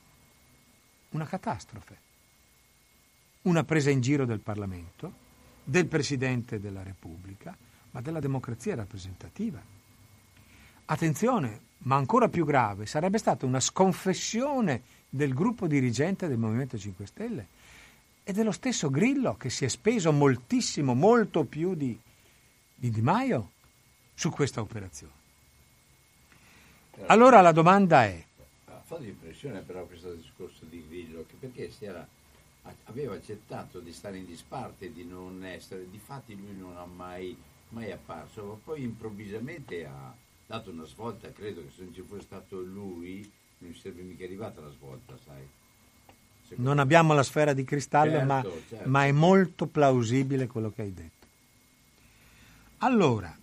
[1.11, 1.97] Una catastrofe.
[3.43, 5.13] Una presa in giro del Parlamento,
[5.63, 7.55] del Presidente della Repubblica,
[7.91, 9.61] ma della democrazia rappresentativa.
[10.85, 17.05] Attenzione, ma ancora più grave, sarebbe stata una sconfessione del gruppo dirigente del Movimento 5
[17.05, 17.47] Stelle
[18.23, 21.97] e dello stesso Grillo che si è speso moltissimo, molto più di,
[22.75, 23.51] di Di Maio
[24.13, 25.18] su questa operazione.
[27.05, 28.23] Allora la domanda è...
[28.83, 32.07] Fa l'impressione però questo discorso di Grillo, che perché era,
[32.85, 37.37] aveva accettato di stare in disparte, di non essere, difatti lui non ha mai,
[37.69, 40.11] mai apparso, ma poi improvvisamente ha
[40.47, 44.61] dato una svolta, credo che se non ci fosse stato lui non sarebbe mica arrivata
[44.61, 45.47] la svolta, sai.
[46.47, 48.89] Secondo non abbiamo la sfera di cristallo, certo, ma, certo.
[48.89, 51.27] ma è molto plausibile quello che hai detto.
[52.79, 53.37] Allora,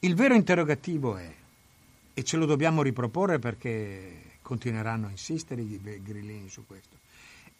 [0.00, 1.34] il vero interrogativo è,
[2.20, 6.98] e ce lo dobbiamo riproporre perché continueranno a insistere i grillini su questo,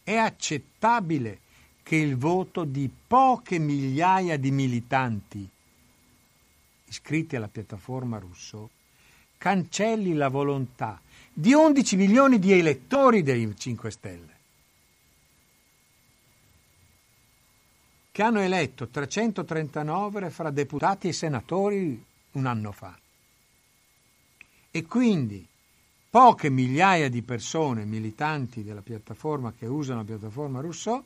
[0.03, 1.39] è accettabile
[1.81, 5.49] che il voto di poche migliaia di militanti
[6.85, 8.69] iscritti alla piattaforma Russo
[9.39, 11.01] cancelli la volontà
[11.33, 14.35] di 11 milioni di elettori dei 5 Stelle,
[18.11, 23.00] che hanno eletto 339 fra deputati e senatori un anno fa.
[24.71, 25.45] E quindi
[26.09, 31.03] poche migliaia di persone, militanti della piattaforma che usano la piattaforma Rousseau,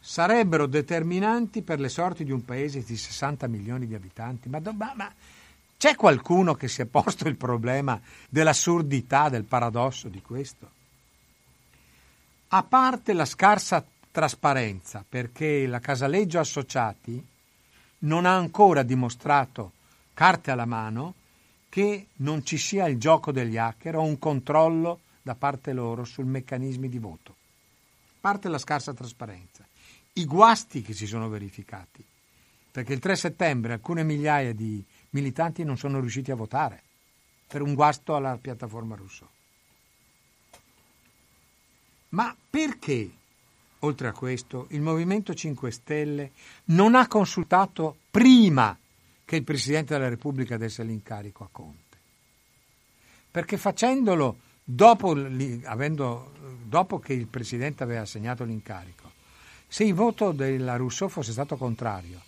[0.00, 4.48] sarebbero determinanti per le sorti di un paese di 60 milioni di abitanti.
[4.48, 5.12] Ma, ma, ma
[5.76, 10.70] c'è qualcuno che si è posto il problema dell'assurdità, del paradosso di questo?
[12.48, 17.24] A parte la scarsa trasparenza, perché la Casaleggio Associati
[18.00, 19.72] non ha ancora dimostrato,
[20.14, 21.14] carte alla mano,
[21.68, 26.26] che non ci sia il gioco degli hacker o un controllo da parte loro sul
[26.26, 27.34] meccanismi di voto.
[28.20, 29.66] Parte la scarsa trasparenza
[30.18, 32.04] i guasti che si sono verificati,
[32.72, 36.82] perché il 3 settembre alcune migliaia di militanti non sono riusciti a votare
[37.46, 39.28] per un guasto alla piattaforma russo.
[42.10, 43.10] Ma perché,
[43.80, 46.32] oltre a questo, il Movimento 5 Stelle
[46.66, 48.76] non ha consultato prima
[49.28, 51.98] che il Presidente della Repubblica desse l'incarico a Conte?
[53.30, 55.10] Perché facendolo dopo,
[55.64, 56.32] avendo,
[56.64, 59.12] dopo che il Presidente aveva assegnato l'incarico,
[59.66, 62.22] se il voto della Rousseau fosse stato contrario,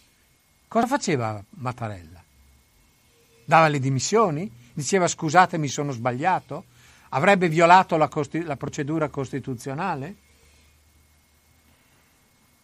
[0.69, 2.23] cosa faceva Mattarella?
[3.47, 4.53] Dava le dimissioni?
[4.75, 6.67] Diceva scusate mi sono sbagliato?
[7.09, 10.17] Avrebbe violato la, costi- la procedura costituzionale?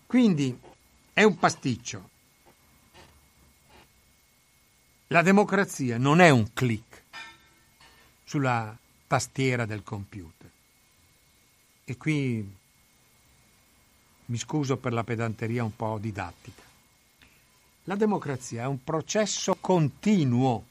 [0.05, 0.61] Quindi
[1.15, 2.11] è un pasticcio.
[5.11, 7.05] La democrazia non è un clic
[8.25, 10.51] sulla tastiera del computer.
[11.85, 12.55] E qui
[14.25, 16.63] mi scuso per la pedanteria un po' didattica.
[17.85, 20.65] La democrazia è un processo continuo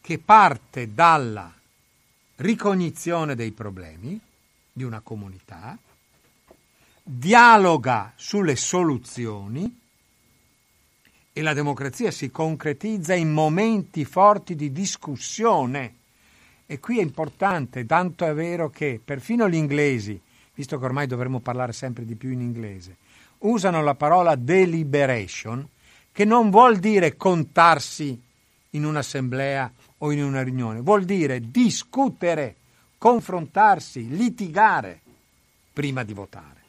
[0.00, 1.52] che parte dalla
[2.36, 4.18] ricognizione dei problemi
[4.72, 5.76] di una comunità,
[7.02, 9.82] dialoga sulle soluzioni
[11.36, 15.94] e la democrazia si concretizza in momenti forti di discussione.
[16.64, 20.18] E qui è importante, tanto è vero che perfino gli inglesi,
[20.54, 22.96] visto che ormai dovremmo parlare sempre di più in inglese,
[23.38, 25.68] usano la parola deliberation,
[26.12, 28.18] che non vuol dire contarsi
[28.70, 32.54] in un'assemblea o in una riunione, vuol dire discutere,
[32.96, 35.00] confrontarsi, litigare
[35.72, 36.63] prima di votare.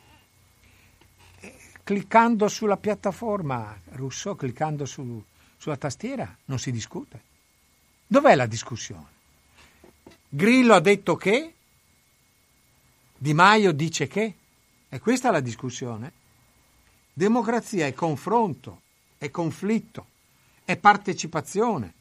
[1.86, 5.24] Cliccando sulla piattaforma Rousseau, cliccando su,
[5.56, 7.22] sulla tastiera, non si discute.
[8.08, 9.06] Dov'è la discussione?
[10.28, 11.54] Grillo ha detto che?
[13.16, 14.34] Di Maio dice che?
[14.90, 16.12] E questa è la discussione?
[17.14, 18.82] Democrazia è confronto,
[19.20, 20.08] è conflitto,
[20.66, 21.94] è partecipazione.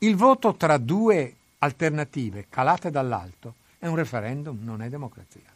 [0.00, 5.50] Il voto tra due alternative calate dall'alto è un referendum, non è democrazia.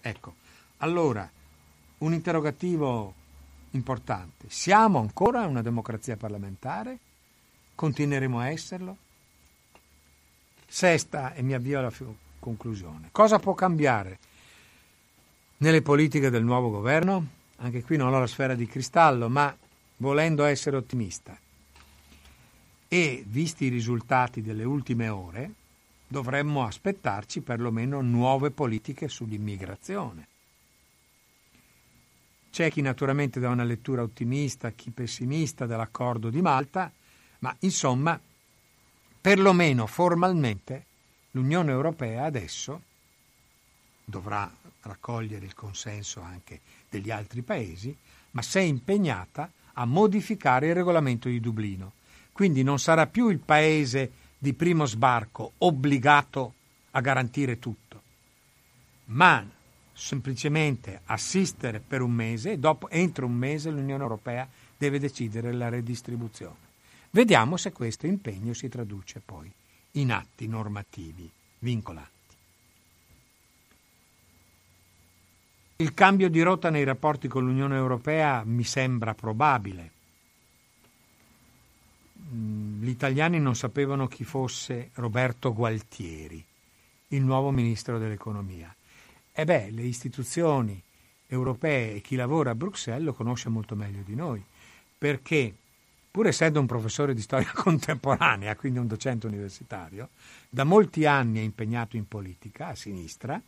[0.00, 0.36] Ecco,
[0.84, 1.28] allora,
[1.98, 3.14] un interrogativo
[3.70, 4.46] importante.
[4.48, 6.98] Siamo ancora una democrazia parlamentare?
[7.74, 8.96] Continueremo a esserlo?
[10.66, 11.92] Sesta, e mi avvio alla
[12.38, 13.08] conclusione.
[13.12, 14.18] Cosa può cambiare
[15.58, 17.28] nelle politiche del nuovo governo?
[17.56, 19.56] Anche qui non ho la sfera di cristallo, ma
[19.98, 21.34] volendo essere ottimista,
[22.88, 25.50] e, visti i risultati delle ultime ore,
[26.06, 30.28] dovremmo aspettarci perlomeno nuove politiche sull'immigrazione.
[32.54, 36.88] C'è chi naturalmente dà una lettura ottimista, chi pessimista dell'accordo di Malta,
[37.40, 38.16] ma insomma,
[39.20, 40.84] perlomeno formalmente,
[41.32, 42.80] l'Unione Europea adesso
[44.04, 44.48] dovrà
[44.82, 47.92] raccogliere il consenso anche degli altri paesi,
[48.30, 51.94] ma si è impegnata a modificare il regolamento di Dublino.
[52.30, 56.54] Quindi non sarà più il paese di primo sbarco obbligato
[56.92, 58.00] a garantire tutto,
[59.06, 59.44] ma
[59.94, 65.68] semplicemente assistere per un mese e dopo, entro un mese, l'Unione Europea deve decidere la
[65.68, 66.72] redistribuzione.
[67.10, 69.50] Vediamo se questo impegno si traduce poi
[69.92, 71.30] in atti normativi
[71.60, 72.12] vincolanti.
[75.76, 79.90] Il cambio di rotta nei rapporti con l'Unione Europea mi sembra probabile.
[82.32, 86.44] Mm, gli italiani non sapevano chi fosse Roberto Gualtieri,
[87.08, 88.74] il nuovo ministro dell'economia.
[89.36, 90.80] E beh, le istituzioni
[91.26, 94.42] europee e chi lavora a Bruxelles lo conosce molto meglio di noi,
[94.96, 95.52] perché
[96.08, 100.10] pur essendo un professore di storia contemporanea, quindi un docente universitario,
[100.48, 103.42] da molti anni è impegnato in politica a sinistra,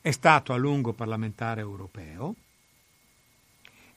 [0.00, 2.34] è stato a lungo parlamentare europeo,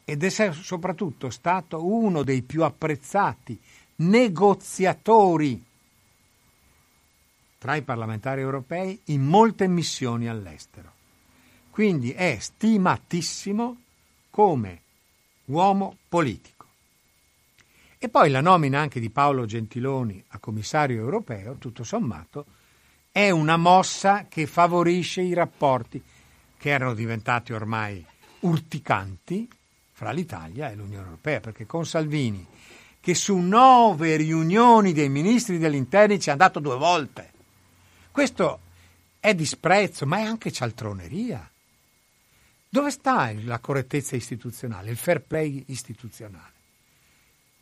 [0.03, 3.57] ed è soprattutto stato uno dei più apprezzati
[3.95, 5.63] negoziatori
[7.61, 10.93] tra i parlamentari europei in molte missioni all'estero.
[11.69, 13.77] Quindi è stimatissimo
[14.31, 14.81] come
[15.45, 16.65] uomo politico.
[17.99, 22.47] E poi la nomina anche di Paolo Gentiloni a commissario europeo, tutto sommato,
[23.11, 26.01] è una mossa che favorisce i rapporti
[26.57, 28.03] che erano diventati ormai
[28.39, 29.47] urticanti
[29.91, 32.43] fra l'Italia e l'Unione Europea, perché con Salvini,
[32.99, 37.30] che su nove riunioni dei ministri degli interni ci è andato due volte,
[38.11, 38.59] questo
[39.19, 41.49] è disprezzo, ma è anche cialtroneria.
[42.69, 46.59] Dove sta la correttezza istituzionale, il fair play istituzionale?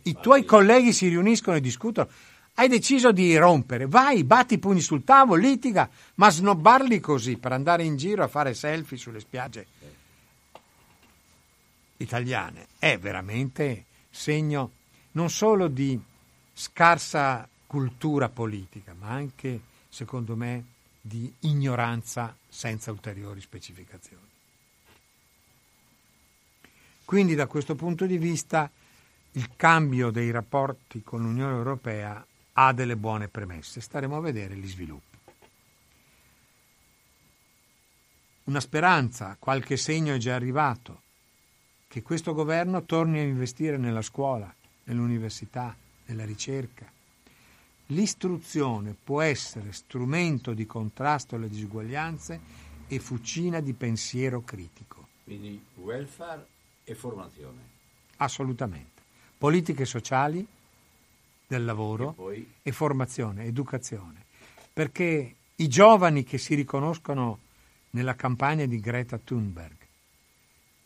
[0.04, 2.10] I tuoi colleghi si riuniscono e discutono.
[2.56, 7.54] Hai deciso di rompere, vai, batti i pugni sul tavolo, litiga, ma snobbarli così per
[7.54, 9.66] andare in giro a fare selfie sulle spiagge
[12.00, 14.72] italiane è veramente segno
[15.12, 16.00] non solo di
[16.54, 20.66] scarsa cultura politica, ma anche, secondo me,
[21.02, 24.28] di ignoranza senza ulteriori specificazioni.
[27.06, 28.70] Quindi da questo punto di vista
[29.32, 32.24] il cambio dei rapporti con l'Unione Europea
[32.54, 35.18] ha delle buone premesse, staremo a vedere gli sviluppi.
[38.46, 41.02] Una speranza, qualche segno è già arrivato
[41.88, 45.76] che questo governo torni a investire nella scuola, nell'università,
[46.06, 46.92] nella ricerca.
[47.92, 52.40] L'istruzione può essere strumento di contrasto alle disuguaglianze
[52.88, 55.08] e fucina di pensiero critico.
[55.24, 56.46] Quindi welfare
[56.84, 57.58] e formazione.
[58.18, 59.02] Assolutamente.
[59.38, 60.46] Politiche sociali
[61.48, 62.54] del lavoro e, poi...
[62.62, 64.26] e formazione, educazione.
[64.72, 67.40] Perché i giovani che si riconoscono
[67.92, 69.78] nella campagna di Greta Thunberg.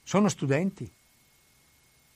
[0.04, 0.90] Sono studenti.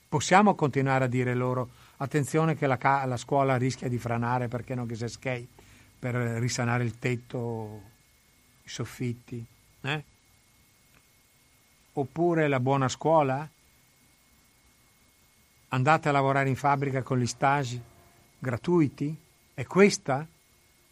[0.08, 1.68] Possiamo continuare a dire loro
[1.98, 5.46] attenzione che la, la scuola rischia di franare perché non che si schei
[5.98, 7.82] per risanare il tetto,
[8.62, 9.44] i soffitti?
[9.80, 10.04] Eh?
[11.92, 13.48] Oppure la buona scuola?
[15.70, 17.80] Andate a lavorare in fabbrica con gli stage
[18.38, 19.16] gratuiti?
[19.52, 20.26] È questa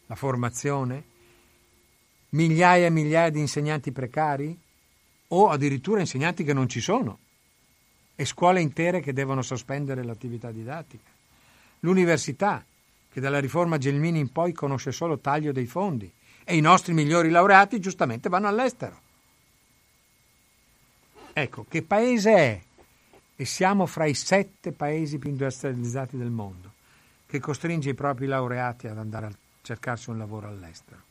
[0.05, 1.15] la formazione?
[2.29, 4.59] Migliaia e migliaia di insegnanti precari?
[5.29, 7.19] O addirittura insegnanti che non ci sono?
[8.19, 11.07] E scuole intere che devono sospendere l'attività didattica?
[11.81, 12.65] L'università,
[13.11, 16.11] che dalla riforma Gelmini in poi conosce solo taglio dei fondi,
[16.43, 18.99] e i nostri migliori laureati giustamente vanno all'estero.
[21.31, 22.61] Ecco, che paese è?
[23.35, 26.71] E siamo fra i sette paesi più industrializzati del mondo,
[27.27, 31.01] che costringe i propri laureati ad andare a cercarsi un lavoro all'estero.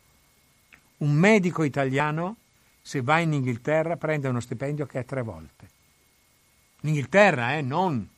[0.96, 2.34] Un medico italiano,
[2.82, 5.74] se va in Inghilterra, prende uno stipendio che è tre volte.
[6.86, 8.08] In Inghilterra, eh, non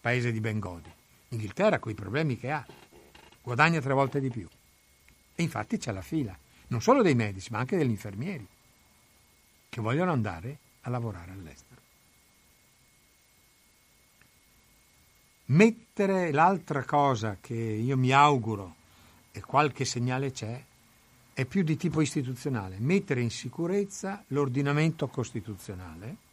[0.00, 0.92] paese di Bengodi.
[1.28, 2.66] Inghilterra con i problemi che ha,
[3.40, 4.48] guadagna tre volte di più.
[5.36, 8.44] E infatti c'è la fila, non solo dei medici, ma anche degli infermieri,
[9.68, 11.80] che vogliono andare a lavorare all'estero.
[15.46, 18.74] Mettere l'altra cosa che io mi auguro,
[19.30, 20.60] e qualche segnale c'è,
[21.32, 26.28] è più di tipo istituzionale, mettere in sicurezza l'ordinamento costituzionale,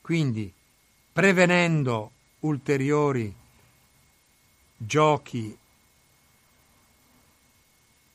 [0.00, 0.52] quindi
[1.12, 3.34] prevenendo ulteriori
[4.76, 5.56] giochi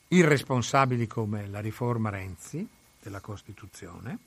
[0.07, 2.67] irresponsabili come la riforma Renzi
[3.01, 4.17] della Costituzione.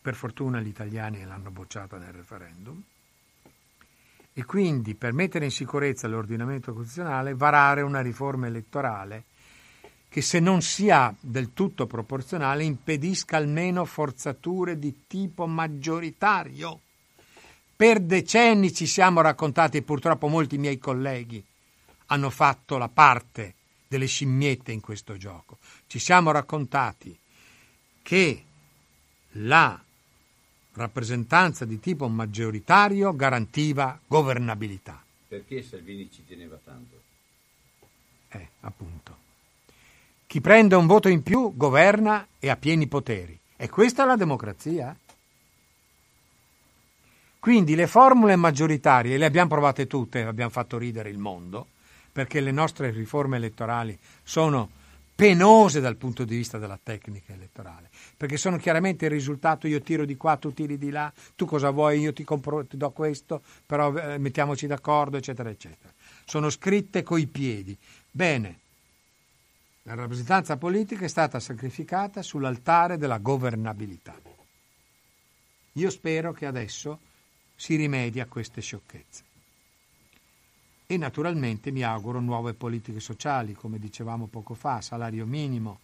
[0.00, 2.82] Per fortuna gli italiani l'hanno bocciata nel referendum.
[4.32, 9.24] E quindi per mettere in sicurezza l'ordinamento costituzionale varare una riforma elettorale
[10.08, 16.80] che se non sia del tutto proporzionale impedisca almeno forzature di tipo maggioritario.
[17.76, 21.44] Per decenni ci siamo raccontati, e purtroppo molti miei colleghi
[22.06, 23.54] hanno fatto la parte
[23.86, 25.58] delle scimmiette in questo gioco.
[25.86, 27.16] Ci siamo raccontati
[28.02, 28.44] che
[29.32, 29.80] la
[30.72, 35.02] rappresentanza di tipo maggioritario garantiva governabilità.
[35.28, 37.02] Perché Salvini ci teneva tanto?
[38.30, 39.26] Eh, appunto.
[40.28, 43.36] Chi prende un voto in più governa e ha pieni poteri.
[43.56, 44.94] E questa è la democrazia?
[47.38, 51.68] Quindi le formule maggioritarie le abbiamo provate tutte, abbiamo fatto ridere il mondo,
[52.12, 54.68] perché le nostre riforme elettorali sono
[55.14, 60.04] penose dal punto di vista della tecnica elettorale, perché sono chiaramente il risultato io tiro
[60.04, 63.40] di qua, tu tiri di là, tu cosa vuoi, io ti, compro, ti do questo,
[63.64, 65.90] però eh, mettiamoci d'accordo, eccetera, eccetera.
[66.26, 67.74] Sono scritte coi piedi.
[68.10, 68.58] Bene,
[69.88, 74.14] la rappresentanza politica è stata sacrificata sull'altare della governabilità.
[75.72, 76.98] Io spero che adesso
[77.56, 79.24] si rimedi a queste sciocchezze
[80.86, 85.78] e naturalmente mi auguro nuove politiche sociali, come dicevamo poco fa, salario minimo,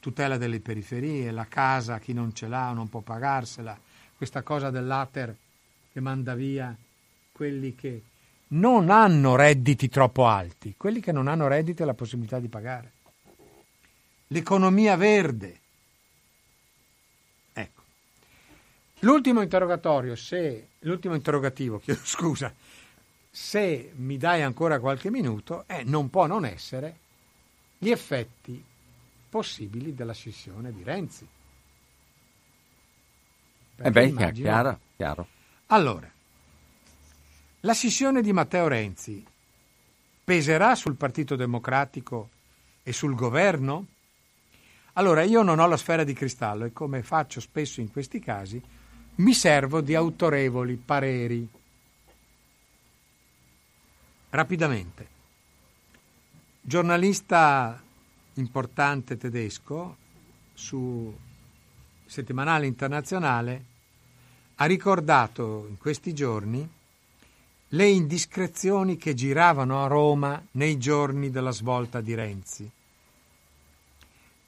[0.00, 3.78] tutela delle periferie, la casa, chi non ce l'ha non può pagarsela,
[4.16, 5.36] questa cosa dell'ater
[5.92, 6.76] che manda via
[7.30, 8.02] quelli che
[8.48, 13.00] non hanno redditi troppo alti, quelli che non hanno redditi e la possibilità di pagare.
[14.32, 15.60] L'economia verde.
[17.52, 17.82] Ecco.
[19.00, 22.52] L'ultimo interrogatorio, se l'ultimo interrogativo, chiedo scusa,
[23.30, 26.98] se mi dai ancora qualche minuto, eh, non può non essere
[27.76, 28.64] gli effetti
[29.28, 31.26] possibili della scissione di Renzi.
[33.76, 34.48] Perché eh beh, immagino...
[34.48, 35.26] chiaro, chiaro.
[35.66, 36.10] Allora,
[37.60, 39.24] la scissione di Matteo Renzi
[40.24, 42.28] peserà sul Partito Democratico
[42.82, 43.86] e sul governo?
[44.94, 48.60] Allora, io non ho la sfera di cristallo e come faccio spesso in questi casi,
[49.16, 51.48] mi servo di autorevoli pareri
[54.34, 55.06] Rapidamente.
[56.62, 57.78] Giornalista
[58.34, 59.96] importante tedesco
[60.54, 61.14] su
[62.06, 63.64] settimanale internazionale
[64.54, 66.66] ha ricordato in questi giorni
[67.68, 72.70] le indiscrezioni che giravano a Roma nei giorni della svolta di Renzi.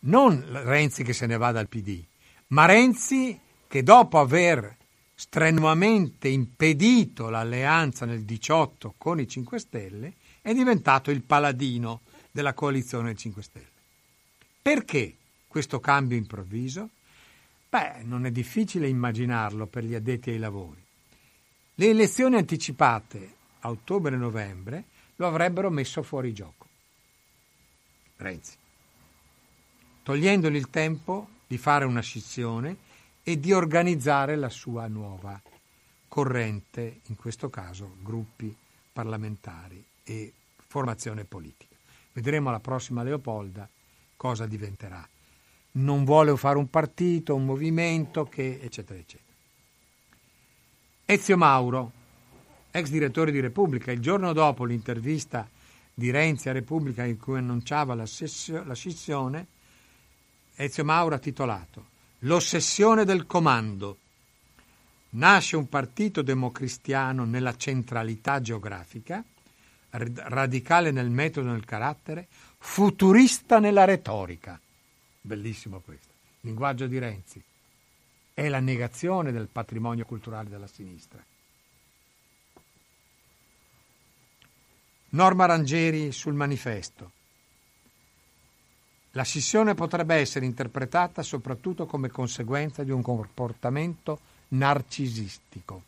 [0.06, 2.02] Non Renzi che se ne va dal PD,
[2.48, 4.76] ma Renzi che dopo aver
[5.14, 13.06] strenuamente impedito l'alleanza nel 18 con i 5 Stelle, è diventato il paladino della coalizione
[13.06, 13.66] del 5 Stelle.
[14.60, 15.16] Perché
[15.48, 16.90] questo cambio improvviso?
[17.70, 20.82] Beh, non è difficile immaginarlo per gli addetti ai lavori.
[21.76, 24.84] Le elezioni anticipate a ottobre e novembre
[25.16, 26.66] lo avrebbero messo fuori gioco.
[28.16, 28.62] Renzi.
[30.04, 32.76] Togliendogli il tempo di fare una scissione
[33.22, 35.40] e di organizzare la sua nuova
[36.06, 38.54] corrente, in questo caso gruppi
[38.92, 40.32] parlamentari e
[40.68, 41.74] formazione politica.
[42.12, 43.68] Vedremo alla prossima Leopolda
[44.16, 45.08] cosa diventerà.
[45.72, 49.32] Non vuole fare un partito, un movimento, che, eccetera, eccetera.
[51.06, 51.92] Ezio Mauro,
[52.70, 55.48] ex direttore di Repubblica, il giorno dopo l'intervista
[55.92, 59.46] di Renzi a Repubblica in cui annunciava la, sessio, la scissione,
[60.56, 61.92] Ezio Mauro ha titolato
[62.24, 63.98] L'ossessione del comando.
[65.10, 69.22] Nasce un partito democristiano nella centralità geografica,
[69.90, 72.26] radicale nel metodo e nel carattere,
[72.58, 74.58] futurista nella retorica.
[75.20, 76.12] Bellissimo questo.
[76.40, 77.42] Linguaggio di Renzi.
[78.32, 81.22] È la negazione del patrimonio culturale della sinistra.
[85.10, 87.10] Norma Rangeri sul manifesto.
[89.16, 95.82] La scissione potrebbe essere interpretata soprattutto come conseguenza di un comportamento narcisistico,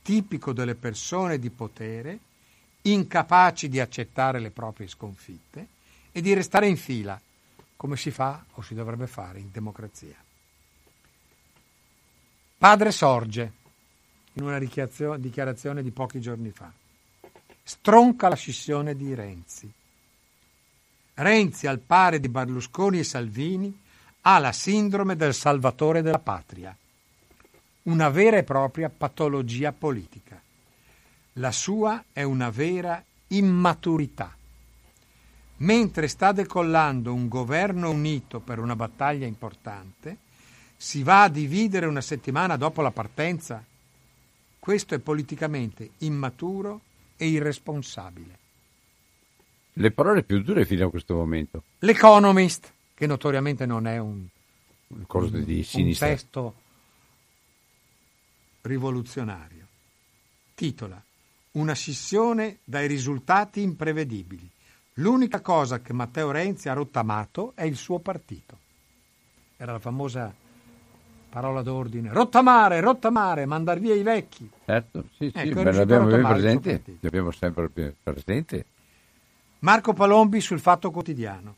[0.00, 2.18] tipico delle persone di potere,
[2.82, 5.68] incapaci di accettare le proprie sconfitte
[6.10, 7.20] e di restare in fila,
[7.76, 10.16] come si fa o si dovrebbe fare in democrazia.
[12.56, 13.52] Padre sorge
[14.32, 16.72] in una dichiarazione di pochi giorni fa.
[17.62, 19.70] Stronca la scissione di Renzi
[21.18, 23.74] Renzi, al pari di Berlusconi e Salvini,
[24.22, 26.76] ha la sindrome del salvatore della patria,
[27.84, 30.38] una vera e propria patologia politica.
[31.34, 34.36] La sua è una vera immaturità.
[35.58, 40.18] Mentre sta decollando un governo unito per una battaglia importante,
[40.76, 43.64] si va a dividere una settimana dopo la partenza.
[44.58, 46.82] Questo è politicamente immaturo
[47.16, 48.44] e irresponsabile
[49.78, 51.62] le parole più dure fino a questo momento.
[51.80, 54.24] L'Economist, che notoriamente non è un,
[54.88, 56.54] un, di un testo
[58.62, 59.66] rivoluzionario,
[60.54, 61.00] titola
[61.52, 64.48] Una scissione dai risultati imprevedibili.
[64.94, 68.58] L'unica cosa che Matteo Renzi ha rottamato è il suo partito.
[69.58, 70.34] Era la famosa
[71.28, 74.50] parola d'ordine, rottamare, rottamare, mandar via i vecchi.
[74.64, 78.64] Certo, sì, sì, ecco, l'abbiamo presente, l'abbiamo sempre presente.
[79.60, 81.56] Marco Palombi sul Fatto Quotidiano.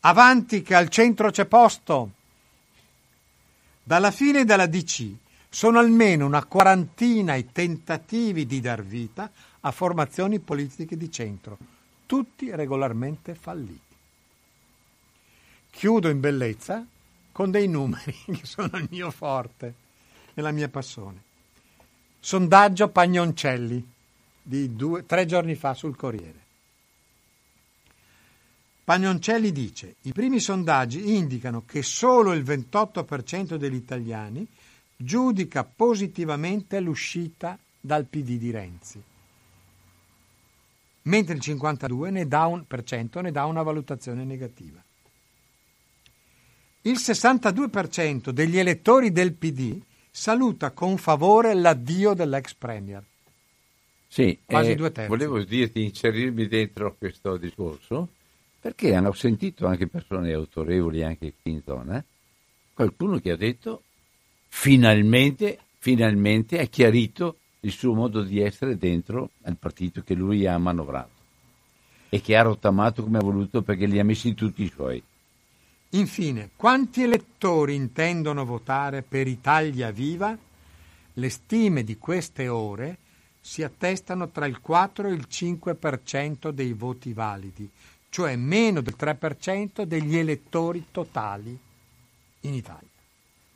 [0.00, 2.10] Avanti che al centro c'è posto.
[3.82, 5.10] Dalla fine della DC
[5.48, 9.30] sono almeno una quarantina i tentativi di dar vita
[9.60, 11.58] a formazioni politiche di centro,
[12.06, 13.94] tutti regolarmente falliti.
[15.70, 16.84] Chiudo in bellezza
[17.32, 19.74] con dei numeri che sono il mio forte
[20.34, 21.22] e la mia passione.
[22.20, 23.90] Sondaggio Pagnoncelli
[24.42, 26.40] di due, tre giorni fa sul Corriere.
[28.92, 34.46] Pagnoncelli dice i primi sondaggi indicano che solo il 28% degli italiani
[34.94, 39.02] giudica positivamente l'uscita dal PD di Renzi,
[41.04, 44.84] mentre il 52% ne dà, un, ne dà una valutazione negativa.
[46.82, 49.80] Il 62% degli elettori del PD
[50.10, 53.02] saluta con favore l'addio dell'ex premier.
[54.06, 55.08] Sì, quasi eh, due terzi.
[55.08, 58.20] Volevo dirti, inserirmi dentro questo discorso
[58.62, 62.02] perché hanno sentito anche persone autorevoli anche qui in zona,
[62.72, 63.82] qualcuno che ha detto
[64.46, 70.56] finalmente, finalmente ha chiarito il suo modo di essere dentro al partito che lui ha
[70.58, 71.10] manovrato
[72.08, 75.02] e che ha rottamato come ha voluto perché li ha messi tutti i suoi.
[75.90, 80.38] Infine, quanti elettori intendono votare per Italia Viva?
[81.14, 82.96] Le stime di queste ore
[83.40, 87.68] si attestano tra il 4 e il 5% dei voti validi,
[88.12, 91.58] cioè meno del 3% degli elettori totali
[92.40, 92.90] in Italia.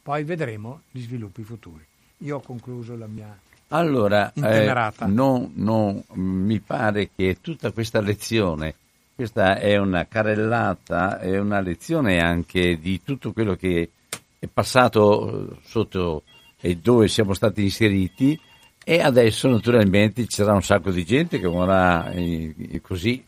[0.02, 1.84] Poi vedremo gli sviluppi futuri.
[2.20, 3.38] Io ho concluso la mia
[3.68, 4.72] allora, eh,
[5.06, 8.74] non, non, mi pare che tutta questa lezione,
[9.12, 13.90] questa è una carrellata, è una lezione anche di tutto quello che
[14.38, 16.22] è passato sotto
[16.60, 18.38] e dove siamo stati inseriti
[18.84, 23.20] e adesso naturalmente ci sarà un sacco di gente che vorrà eh, così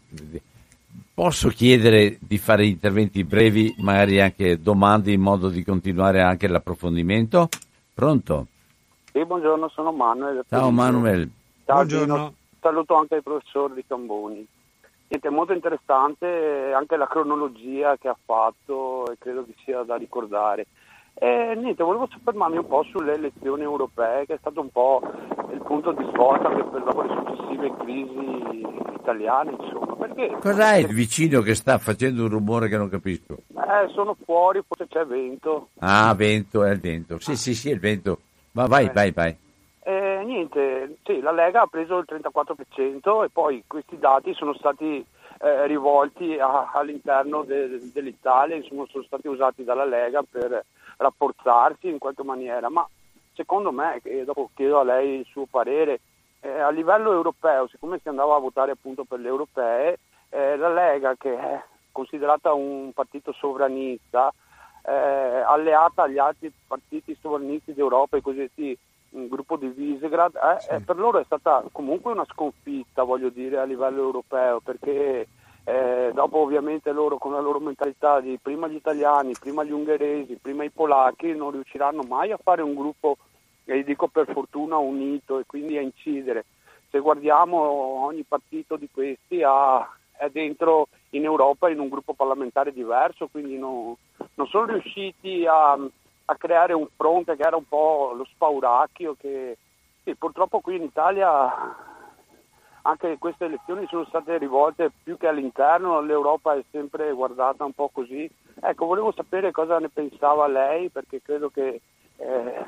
[1.19, 7.49] Posso chiedere di fare interventi brevi, magari anche domande in modo di continuare anche l'approfondimento?
[7.93, 8.47] Pronto?
[9.11, 10.45] Sì, buongiorno, sono Manuel.
[10.49, 11.29] Ciao Manuel.
[11.65, 12.35] Ciao, buongiorno.
[12.61, 14.47] Saluto anche il professor Di Camboni.
[15.09, 20.67] Niente, molto interessante anche la cronologia che ha fatto e credo che sia da ricordare.
[21.21, 25.01] E niente, volevo soffermarmi un po' sulle elezioni europee, che è stato un po'
[25.53, 28.65] il punto di svolta per le successive crisi
[28.95, 29.97] italiane, insomma.
[29.97, 30.37] Perché?
[30.41, 33.35] Cos'è il vicino che sta facendo un rumore che non capisco?
[33.53, 35.71] Eh, sono fuori, forse c'è vento.
[35.81, 37.19] Ah, vento, è il vento.
[37.19, 38.19] Sì, sì, sì, è il vento.
[38.53, 38.93] Ma vai, Eh.
[38.93, 39.37] vai, vai.
[39.83, 45.05] Eh, niente, sì, la Lega ha preso il 34% e poi questi dati sono stati
[45.41, 50.65] eh, rivolti a- all'interno de- dell'Italia, insomma sono stati usati dalla Lega per
[50.99, 52.87] rapportarsi in qualche maniera, ma
[53.35, 56.01] secondo me, e dopo chiedo a lei il suo parere,
[56.41, 60.69] eh, a livello europeo, siccome si andava a votare appunto per le europee, eh, la
[60.69, 64.33] Lega che è considerata un partito sovranista,
[64.83, 68.77] eh, alleata agli altri partiti sovranisti d'Europa, i cosiddetti
[69.17, 73.59] mm, gruppo di Visegrad, eh, eh, per loro è stata comunque una sconfitta, voglio dire,
[73.59, 75.27] a livello europeo, perché
[75.69, 80.39] eh, dopo ovviamente loro con la loro mentalità di prima gli italiani, prima gli ungheresi,
[80.41, 83.19] prima i polacchi, non riusciranno mai a fare un gruppo,
[83.67, 86.47] e dico per fortuna, unito e quindi a incidere.
[86.91, 92.73] Se guardiamo ogni partito di questi ha- è dentro in Europa in un gruppo parlamentare
[92.73, 93.95] diverso, quindi non,
[94.37, 99.59] non sono riusciti a, a creare un fronte che era un po' lo spauracchio che
[100.03, 101.77] sì, purtroppo qui in Italia
[102.89, 107.91] anche queste elezioni sono state rivolte più che all'interno, l'Europa è sempre guardata un po'
[107.93, 108.29] così.
[108.61, 111.83] Ecco, volevo sapere cosa ne pensava lei perché credo che
[112.17, 112.65] eh,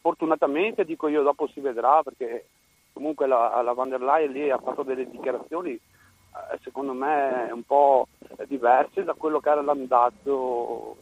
[0.00, 2.46] fortunatamente, dico io, dopo si vedrà perché
[2.92, 7.62] comunque la, la van der Leyen lì ha fatto delle dichiarazioni eh, secondo me un
[7.62, 8.08] po'
[8.48, 10.96] diverse da quello che era l'andato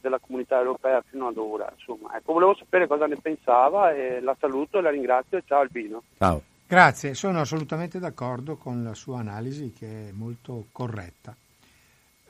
[0.00, 1.70] della comunità europea fino ad ora.
[1.76, 5.42] Insomma, ecco, volevo sapere cosa ne pensava e la saluto e la ringrazio.
[5.44, 6.02] Ciao Albino.
[6.16, 6.52] Ciao.
[6.66, 11.36] Grazie, sono assolutamente d'accordo con la sua analisi che è molto corretta.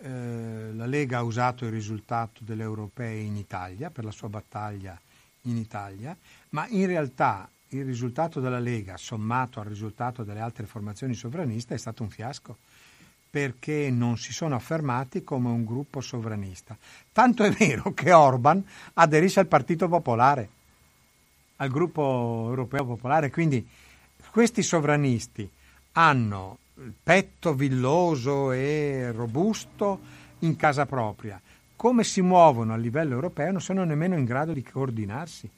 [0.00, 5.00] Eh, la Lega ha usato il risultato delle europee in Italia per la sua battaglia
[5.42, 6.16] in Italia,
[6.50, 11.78] ma in realtà il risultato della Lega sommato al risultato delle altre formazioni sovraniste è
[11.78, 12.56] stato un fiasco
[13.30, 16.76] perché non si sono affermati come un gruppo sovranista.
[17.12, 18.64] Tanto è vero che Orban
[18.94, 20.48] aderisce al Partito Popolare,
[21.56, 23.66] al gruppo europeo popolare, quindi
[24.34, 25.48] questi sovranisti
[25.92, 30.00] hanno il petto villoso e robusto
[30.40, 31.40] in casa propria.
[31.76, 35.48] Come si muovono a livello europeo non sono nemmeno in grado di coordinarsi.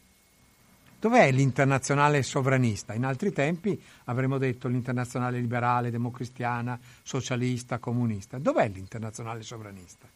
[1.00, 2.92] Dov'è l'internazionale sovranista?
[2.92, 8.36] In altri tempi avremmo detto l'internazionale liberale, democristiana, socialista, comunista.
[8.36, 10.06] Dov'è l'internazionale sovranista?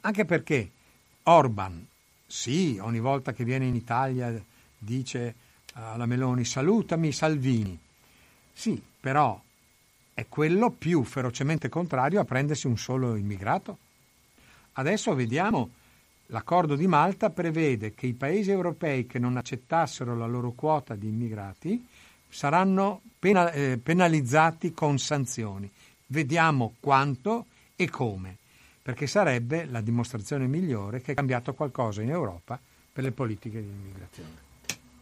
[0.00, 0.68] Anche perché
[1.22, 1.86] Orban,
[2.26, 4.34] sì, ogni volta che viene in Italia
[4.76, 5.34] dice
[5.76, 7.78] alla Meloni salutami Salvini.
[8.52, 9.40] Sì, però
[10.14, 13.78] è quello più ferocemente contrario a prendersi un solo immigrato.
[14.74, 15.70] Adesso vediamo,
[16.26, 21.08] l'accordo di Malta prevede che i paesi europei che non accettassero la loro quota di
[21.08, 21.86] immigrati
[22.28, 25.70] saranno pena- eh, penalizzati con sanzioni.
[26.06, 27.46] Vediamo quanto
[27.76, 28.36] e come,
[28.80, 32.58] perché sarebbe la dimostrazione migliore che è cambiato qualcosa in Europa
[32.92, 34.45] per le politiche di immigrazione.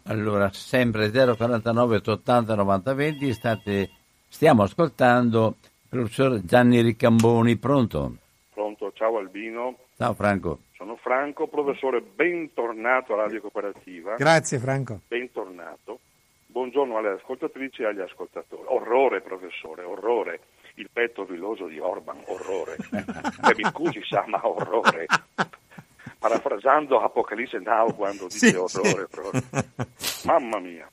[0.07, 3.91] Allora, sempre 049 880 90 20, state,
[4.29, 8.17] stiamo ascoltando il professor Gianni Riccamboni, pronto?
[8.53, 10.59] Pronto, ciao Albino, Ciao Franco.
[10.77, 15.01] sono Franco, professore, bentornato a Radio Cooperativa, Grazie Franco.
[15.09, 16.01] bentornato.
[16.47, 18.63] Buongiorno alle ascoltatrici e agli ascoltatori.
[18.67, 20.41] Orrore, professore, orrore.
[20.77, 22.77] Il petto villoso di Orban, orrore.
[22.93, 25.07] Eh, mi scusi, sa, ma orrore.
[26.65, 29.07] Parafrasando Apocalisse Now quando dice Sì, orrore.
[29.97, 30.27] sì.
[30.27, 30.89] Mamma mia.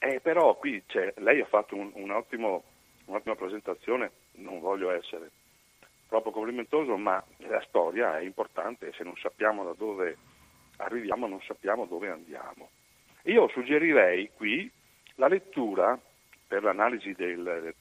[0.00, 2.64] Eh, però qui c'è, lei ha fatto un, un ottimo-
[3.06, 5.30] un'ottima presentazione, non voglio essere
[6.08, 10.16] troppo complimentoso, ma la storia è importante, se non sappiamo da dove
[10.78, 12.70] arriviamo non sappiamo dove andiamo.
[13.24, 14.70] Io suggerirei qui
[15.16, 15.98] la lettura
[16.46, 17.74] per l'analisi del,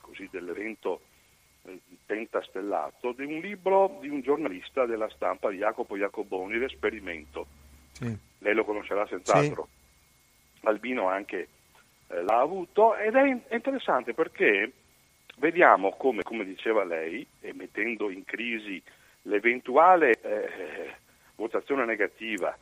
[0.00, 1.00] così, dell'evento
[2.04, 7.46] pentastellato di un libro di un giornalista della stampa, Jacopo Jacoboni, L'esperimento.
[7.92, 8.16] Sì.
[8.38, 9.68] Lei lo conoscerà senz'altro.
[10.62, 11.48] Albino anche
[12.08, 14.72] eh, l'ha avuto ed è interessante perché
[15.36, 18.82] vediamo come, come diceva lei, e mettendo in crisi
[19.22, 20.94] l'eventuale eh,
[21.36, 22.56] votazione negativa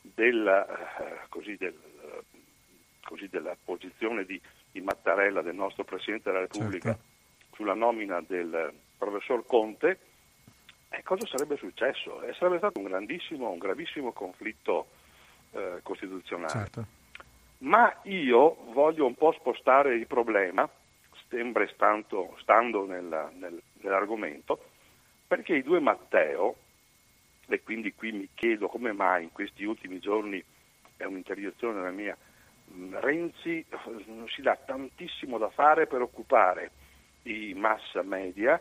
[0.00, 1.90] della, eh, così del-
[3.04, 4.40] così della posizione di,
[4.70, 7.10] di Mattarella, del nostro Presidente della Repubblica, Certo.
[7.62, 9.98] Sulla nomina del professor Conte,
[10.90, 12.20] eh, cosa sarebbe successo?
[12.22, 14.88] Eh, sarebbe stato un grandissimo, un gravissimo conflitto
[15.52, 16.50] eh, costituzionale.
[16.50, 16.84] Certo.
[17.58, 20.68] Ma io voglio un po' spostare il problema,
[21.28, 24.60] sempre stando, stando nella- nel- nell'argomento,
[25.28, 26.56] perché i due Matteo,
[27.46, 30.42] e quindi qui mi chiedo come mai in questi ultimi giorni,
[30.96, 32.16] è un'interiezione della mia,
[32.64, 36.72] mh, Renzi eh, si dà tantissimo da fare per occupare
[37.22, 38.60] i mass media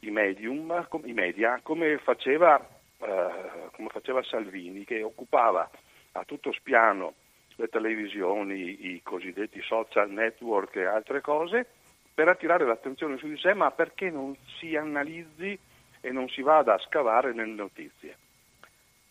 [0.00, 2.58] i medium, i media, come faceva,
[2.98, 5.68] eh, come faceva Salvini, che occupava
[6.12, 7.14] a tutto spiano
[7.56, 11.66] le televisioni, i cosiddetti social network e altre cose,
[12.14, 15.58] per attirare l'attenzione su di sé, ma perché non si analizzi
[16.00, 18.16] e non si vada a scavare nelle notizie.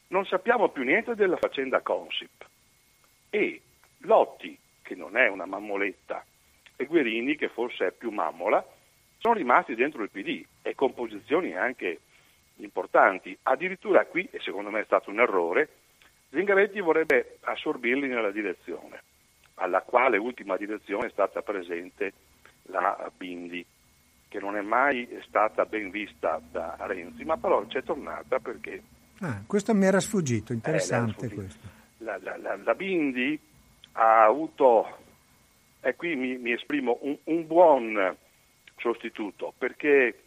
[0.08, 2.46] Non sappiamo più niente della faccenda Consip
[3.30, 3.62] e
[4.00, 6.24] Lotti, che non è una mammoletta,
[6.78, 8.66] e Guerini, che forse è più mammola,
[9.18, 12.00] sono rimasti dentro il PD e con posizioni anche
[12.58, 13.38] importanti.
[13.44, 15.70] Addirittura qui, e secondo me è stato un errore,
[16.30, 19.02] Zingaretti vorrebbe assorbirli nella direzione,
[19.56, 22.14] alla quale ultima direzione è stata presente
[22.64, 23.66] la Bindi,
[24.28, 28.82] che non è mai stata ben vista da Renzi, ma però c'è tornata perché...
[29.22, 31.68] Ah, questo mi era sfuggito, interessante eh, questo.
[32.00, 33.40] La, la, la, la, Bindi
[33.94, 34.98] ha avuto,
[35.82, 38.16] e qui mi, mi esprimo, un, un, buon
[38.78, 40.20] sostituto, perché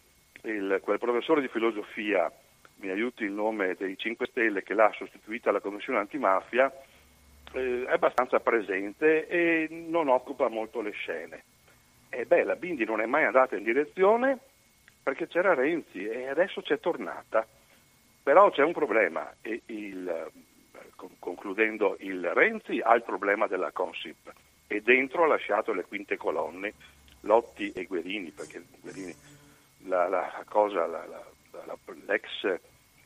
[0.42, 2.30] il, quel professore di filosofia
[2.76, 6.72] mi aiuti il nome dei 5 Stelle che l'ha sostituita alla Commissione antimafia,
[7.52, 11.44] eh, è abbastanza presente e non occupa molto le scene.
[12.08, 14.38] E beh, la Bindi non è mai andata in direzione
[15.02, 17.46] perché c'era Renzi e adesso c'è tornata.
[18.22, 20.30] Però c'è un problema il,
[21.18, 24.30] concludendo il Renzi ha il problema della Consip
[24.66, 26.74] e dentro ha lasciato le quinte colonne
[27.20, 29.14] Lotti e Guerini perché Guerini,
[29.84, 31.24] la, la cosa, la, la,
[32.06, 32.58] l'ex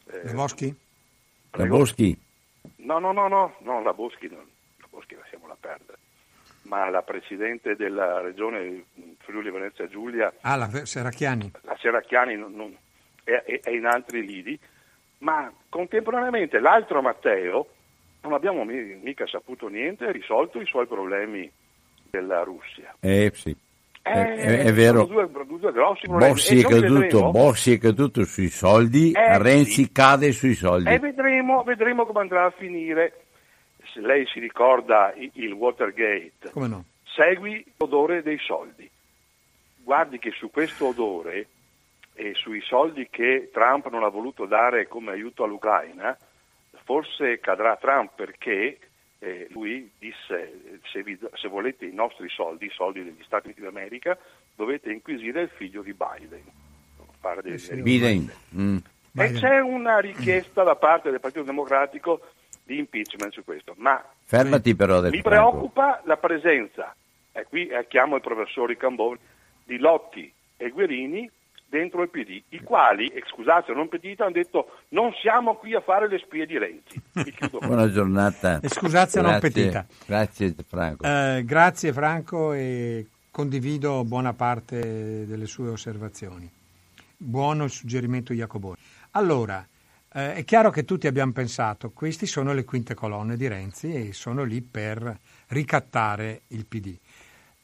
[0.06, 0.74] eh, Boschi?
[1.52, 2.18] La Boschi?
[2.76, 4.44] No, no, no, no, no la Boschi, no,
[4.78, 5.98] la Boschi lasciamola perdere.
[6.62, 8.84] Ma la Presidente della Regione
[9.18, 10.32] Friuli Venezia Giulia...
[10.40, 11.50] Ah, la Seracchiani.
[11.62, 12.76] La Seracchiani non, non,
[13.22, 14.58] è, è, in altri lidi,
[15.18, 17.68] ma contemporaneamente l'altro Matteo
[18.22, 21.50] non abbiamo mica saputo niente, ha risolto i suoi problemi
[22.10, 22.96] della Russia.
[23.00, 23.54] Eh sì.
[24.06, 25.06] Eh, è, è, vero.
[25.06, 25.72] Due, due
[26.06, 29.92] Bossi, è caduto, Bossi è caduto sui soldi, eh, Renzi sì.
[29.92, 30.90] cade sui soldi.
[30.90, 33.24] E vedremo, vedremo, come andrà a finire.
[33.94, 36.84] Se lei si ricorda il Watergate, come no?
[37.16, 38.90] segui l'odore dei soldi.
[39.82, 41.46] Guardi che su questo odore
[42.12, 46.14] e sui soldi che Trump non ha voluto dare come aiuto all'Ucraina,
[46.84, 48.78] forse cadrà Trump perché
[49.24, 53.62] eh, lui disse se, vi, se, volete i nostri soldi, i soldi degli Stati Uniti
[53.62, 54.18] d'America,
[54.54, 56.42] dovete inquisire il figlio di Biden.
[57.44, 58.30] Eh sì, Biden.
[58.54, 58.76] Mm.
[59.16, 62.20] E c'è una richiesta da parte del Partito Democratico
[62.64, 66.94] di impeachment su questo, ma Fermati però mi preoccupa la presenza,
[67.32, 69.18] e qui chiamo il professor Ricamboni,
[69.64, 71.30] di Lotti e Guerini
[71.74, 75.80] dentro il PD, i quali, eh, scusate non petita, hanno detto non siamo qui a
[75.80, 77.02] fare le spie di Renzi.
[77.50, 78.60] Buona giornata.
[78.60, 79.84] E scusate non petita.
[80.06, 81.04] Grazie Franco.
[81.04, 86.48] Eh, grazie Franco e condivido buona parte delle sue osservazioni.
[87.16, 88.78] Buono il suggerimento Jacoboni.
[89.12, 89.66] Allora,
[90.12, 94.12] eh, è chiaro che tutti abbiamo pensato, questi sono le quinte colonne di Renzi e
[94.12, 95.18] sono lì per
[95.48, 96.96] ricattare il PD.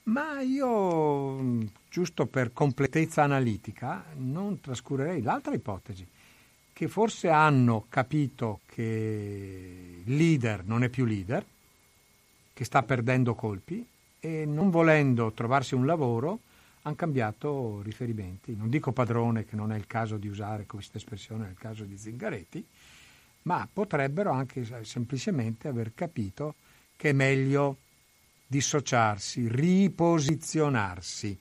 [0.05, 6.07] Ma io, giusto per completezza analitica, non trascurerei l'altra ipotesi,
[6.73, 11.45] che forse hanno capito che il leader non è più leader,
[12.53, 13.87] che sta perdendo colpi
[14.19, 16.41] e non volendo trovarsi un lavoro
[16.83, 18.57] hanno cambiato riferimenti.
[18.57, 21.97] Non dico padrone, che non è il caso di usare questa espressione nel caso di
[21.97, 22.65] Zingaretti,
[23.43, 26.55] ma potrebbero anche semplicemente aver capito
[26.97, 27.77] che è meglio
[28.51, 31.39] dissociarsi, riposizionarsi,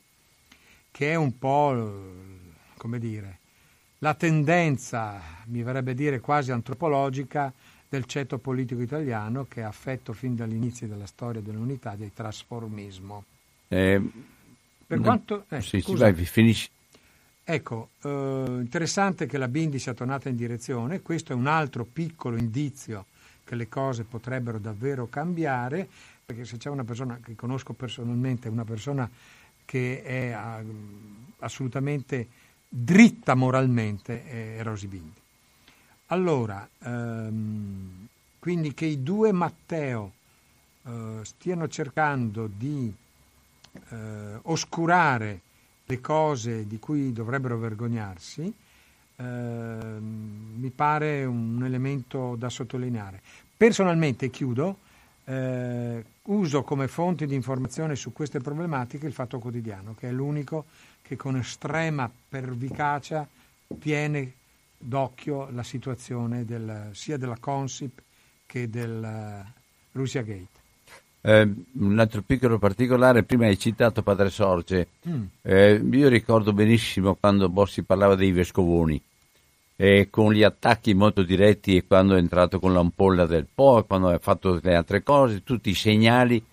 [0.91, 2.03] che è un po',
[2.77, 3.39] come dire,
[3.97, 7.51] la tendenza, mi verrebbe dire quasi antropologica,
[7.89, 13.23] del ceto politico italiano che ha affetto fin dall'inizio della storia dell'unità del trasformismo.
[13.67, 13.99] Eh,
[14.85, 15.45] per quanto...
[15.49, 16.69] Eh, sì, scusa, sì, vai, finisci.
[17.43, 22.37] Ecco, eh, interessante che la Bindi sia tornata in direzione, questo è un altro piccolo
[22.37, 23.05] indizio
[23.43, 25.89] che le cose potrebbero davvero cambiare,
[26.29, 29.09] perché se c'è una persona che conosco personalmente, una persona
[29.65, 30.63] che è uh,
[31.39, 32.27] assolutamente
[32.69, 35.19] dritta moralmente, è Rosy Bindi.
[36.07, 38.07] Allora, um,
[38.37, 40.11] quindi che i due Matteo
[40.83, 42.93] uh, stiano cercando di
[43.89, 43.95] uh,
[44.43, 45.41] oscurare
[45.83, 48.53] le cose di cui dovrebbero vergognarsi,
[49.21, 53.19] mi pare un elemento da sottolineare.
[53.57, 54.77] Personalmente, chiudo,
[55.29, 60.65] eh, uso come fonte di informazione su queste problematiche il Fatto Quotidiano, che è l'unico
[61.01, 63.27] che con estrema pervicacia
[63.79, 64.33] tiene
[64.77, 68.01] d'occhio la situazione del, sia della Consip
[68.45, 69.51] che del uh,
[69.91, 70.57] Russia Gate.
[71.21, 75.23] Eh, un altro piccolo particolare, prima hai citato Padre Sorge, mm.
[75.41, 79.01] eh, io ricordo benissimo quando Bossi parlava dei vescovoni,
[79.81, 84.09] eh, con gli attacchi molto diretti e quando è entrato con l'ampolla del Po, quando
[84.09, 86.43] ha fatto le altre cose, tutti i segnali.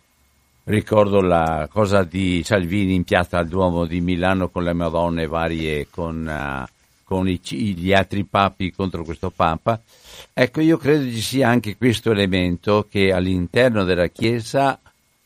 [0.62, 5.88] Ricordo la cosa di Salvini in piazza al Duomo di Milano con le Madonne varie,
[5.90, 6.72] con, uh,
[7.02, 9.80] con i, gli altri papi contro questo Papa.
[10.32, 14.78] Ecco, io credo ci sia anche questo elemento che all'interno della Chiesa,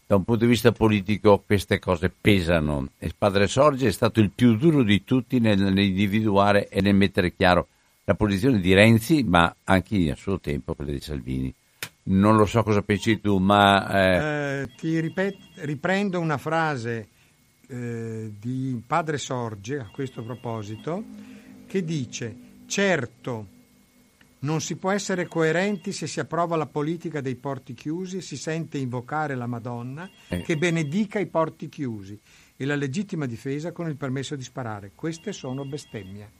[0.06, 2.88] da un punto di vista politico, queste cose pesano.
[2.98, 7.66] E Padre Sorge è stato il più duro di tutti nell'individuare e nel mettere chiaro
[8.10, 11.54] la posizione di Renzi, ma anche a suo tempo quella di Salvini.
[12.04, 13.88] Non lo so cosa pensi tu, ma...
[13.88, 14.62] Eh...
[14.62, 17.08] Eh, ti ripet- riprendo una frase
[17.68, 21.04] eh, di Padre Sorge a questo proposito,
[21.68, 22.36] che dice,
[22.66, 23.58] certo
[24.40, 28.38] non si può essere coerenti se si approva la politica dei porti chiusi e si
[28.38, 30.40] sente invocare la Madonna eh.
[30.40, 32.18] che benedica i porti chiusi
[32.56, 34.92] e la legittima difesa con il permesso di sparare.
[34.94, 36.30] Queste sono bestemmie.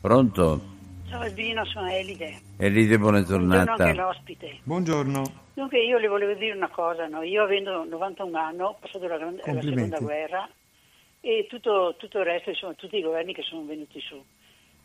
[0.00, 0.75] Pronto?
[1.08, 2.40] Ciao Albino, sono Elide.
[2.58, 3.64] Elide, buona giornata.
[3.64, 4.58] Buongiorno anche l'ospite.
[4.62, 5.22] Buongiorno.
[5.54, 7.22] Dunque io le volevo dire una cosa, no?
[7.22, 10.48] io avendo 91 anni, ho passato la, la seconda guerra
[11.20, 14.22] e tutto, tutto il resto, insomma, tutti i governi che sono venuti su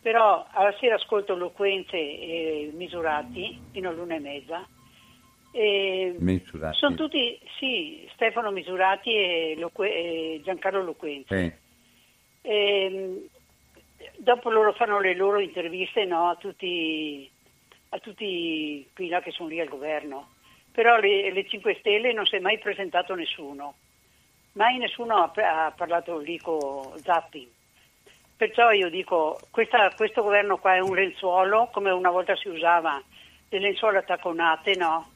[0.02, 4.68] però alla sera ascolto Loquenze e Misurati fino all'una e mezza.
[5.52, 6.78] E Misurati.
[6.78, 11.38] Sono tutti, sì, Stefano Misurati e, Loque, e Giancarlo Loquenze.
[12.42, 12.48] Sì.
[12.48, 13.30] E,
[14.22, 17.30] dopo loro fanno le loro interviste no, a, tutti,
[17.90, 20.30] a tutti qui là che sono lì al governo.
[20.72, 23.76] Però le, le 5 Stelle non si è mai presentato nessuno.
[24.54, 27.50] Mai nessuno ha, ha parlato lì con Zappi
[28.42, 33.00] Perciò io dico, questa, questo governo qua è un lenzuolo, come una volta si usava
[33.50, 35.12] le lenzuola attacconate, no?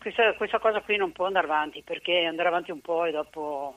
[0.00, 3.76] Questa, questa cosa qui non può andare avanti, perché andare avanti un po' e dopo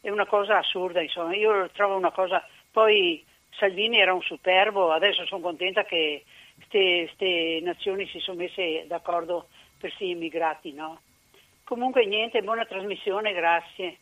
[0.00, 1.34] è una cosa assurda, insomma.
[1.34, 2.42] Io trovo una cosa...
[2.70, 3.22] Poi
[3.58, 6.24] Salvini era un superbo, adesso sono contenta che
[6.68, 9.48] queste nazioni si sono messe d'accordo
[9.78, 11.00] per questi immigrati, no?
[11.64, 13.98] Comunque niente, buona trasmissione, grazie.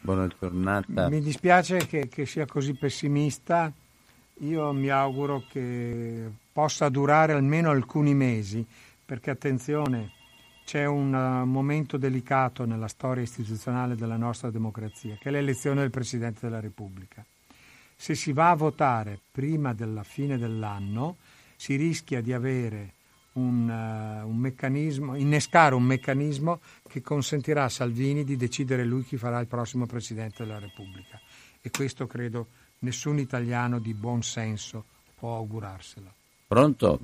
[0.00, 1.08] Buona giornata.
[1.08, 3.72] Mi dispiace che, che, sia così pessimista.
[4.40, 8.66] Io mi auguro che possa durare almeno alcuni mesi,
[9.04, 10.10] perché attenzione,
[10.64, 15.90] c'è un uh, momento delicato nella storia istituzionale della nostra democrazia, che è l'elezione del
[15.90, 17.24] Presidente della Repubblica.
[17.96, 21.16] Se si va a votare prima della fine dell'anno,
[21.56, 22.94] si rischia di avere
[23.34, 29.16] un, uh, un meccanismo, innescare un meccanismo che consentirà a Salvini di decidere lui chi
[29.16, 31.18] farà il prossimo Presidente della Repubblica.
[31.62, 32.46] E questo credo
[32.80, 34.84] nessun italiano di buon senso
[35.18, 36.12] può augurarselo.
[36.46, 36.98] Pronto?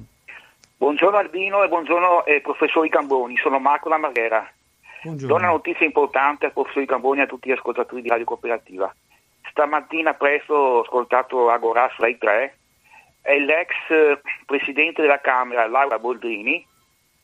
[0.76, 4.50] Buongiorno Albino e buongiorno eh, professori Camboni, sono Marco La Marghera.
[5.02, 8.94] Do una notizia importante al professor Camboni e a tutti gli ascoltatori di Radio Cooperativa.
[9.50, 12.56] Stamattina presto ho ascoltato Agora su Rai 3
[13.22, 16.66] e l'ex eh, presidente della Camera, Laura Boldrini,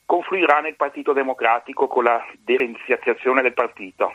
[0.05, 4.15] confluirà nel Partito Democratico con la derenziazione del partito.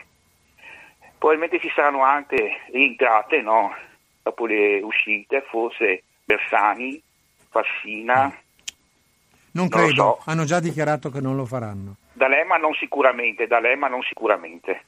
[1.18, 3.74] Probabilmente ci saranno anche rientrate, no?
[4.22, 7.00] dopo le uscite, forse Bersani,
[7.50, 8.22] Fassina.
[8.22, 10.30] Non, non credo, so.
[10.30, 11.96] hanno già dichiarato che non lo faranno.
[12.12, 14.84] D'Alema non sicuramente, D'Alema non sicuramente.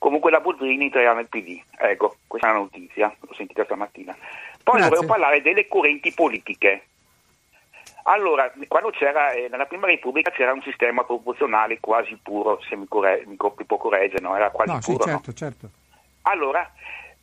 [0.00, 1.60] Comunque la Boldrini entrerà nel PD.
[1.76, 4.16] Ecco, questa è una notizia, l'ho sentita stamattina.
[4.62, 4.88] Poi Grazie.
[4.88, 6.84] volevo parlare delle correnti politiche.
[8.04, 12.86] Allora, quando c'era, eh, nella Prima Repubblica c'era un sistema proporzionale quasi puro, se mi,
[12.88, 14.34] corre, mi, può correggere, no?
[14.34, 15.02] Era quasi no, puro.
[15.02, 15.34] Sì, certo, no?
[15.34, 15.70] certo.
[16.22, 16.72] Allora,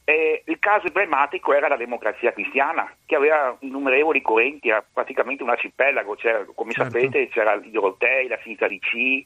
[0.03, 5.49] eh, il caso emblematico era la democrazia cristiana, che aveva innumerevoli correnti, era praticamente un
[5.49, 6.91] arcipelago, c'era, come certo.
[6.91, 9.25] sapete c'era i Dorotei, la Finita di C,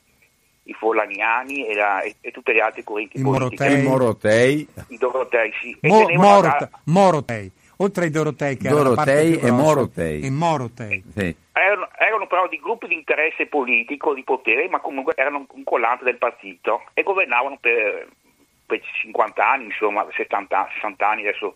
[0.63, 3.63] i Forlaniani e, la, e, e, tutte le altre correnti I politiche.
[3.63, 3.79] Morotei.
[3.79, 4.67] I Morotei.
[4.87, 5.77] I Dorotei, sì.
[5.81, 7.51] Mo, Morot, Morotei
[7.81, 10.21] oltre ai Dorotei che Dorotei e Morotei.
[10.21, 11.03] E Morotei.
[11.15, 11.35] Sì.
[11.51, 16.03] Erano, erano, però di gruppi di interesse politico, di potere, ma comunque erano un collante
[16.03, 18.07] del partito e governavano per,
[18.65, 21.55] per 50 anni, insomma, 70, 60 anni adesso,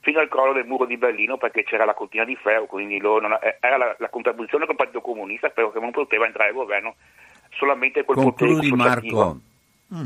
[0.00, 3.26] fino al crollo del muro di Berlino perché c'era la cortina di ferro, quindi loro
[3.26, 6.54] non, eh, era la, la contribuzione del Partito Comunista, però che non poteva entrare al
[6.54, 6.94] governo
[7.56, 9.40] solamente col Concludi, potere Marco.
[9.94, 10.04] Mm.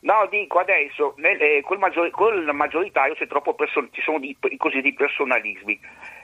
[0.00, 3.16] No, dico adesso, nel, eh, col, maggior, col, maggioritario
[3.56, 5.78] person- ci sono di, i cosiddetti personalismi.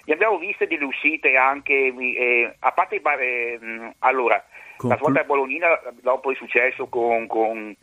[0.04, 4.42] Ne abbiamo viste delle uscite anche, eh, a parte i bar, eh, allora,
[4.76, 7.74] Conclu- la svolta Bolognina dopo il successo con, con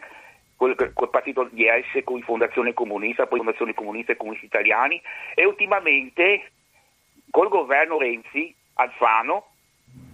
[0.61, 5.01] col, col partito DS, con Fondazione Comunista, poi Fondazione Comunista e Comunisti Italiani,
[5.33, 6.51] e ultimamente
[7.31, 9.47] col governo Renzi, Alfano,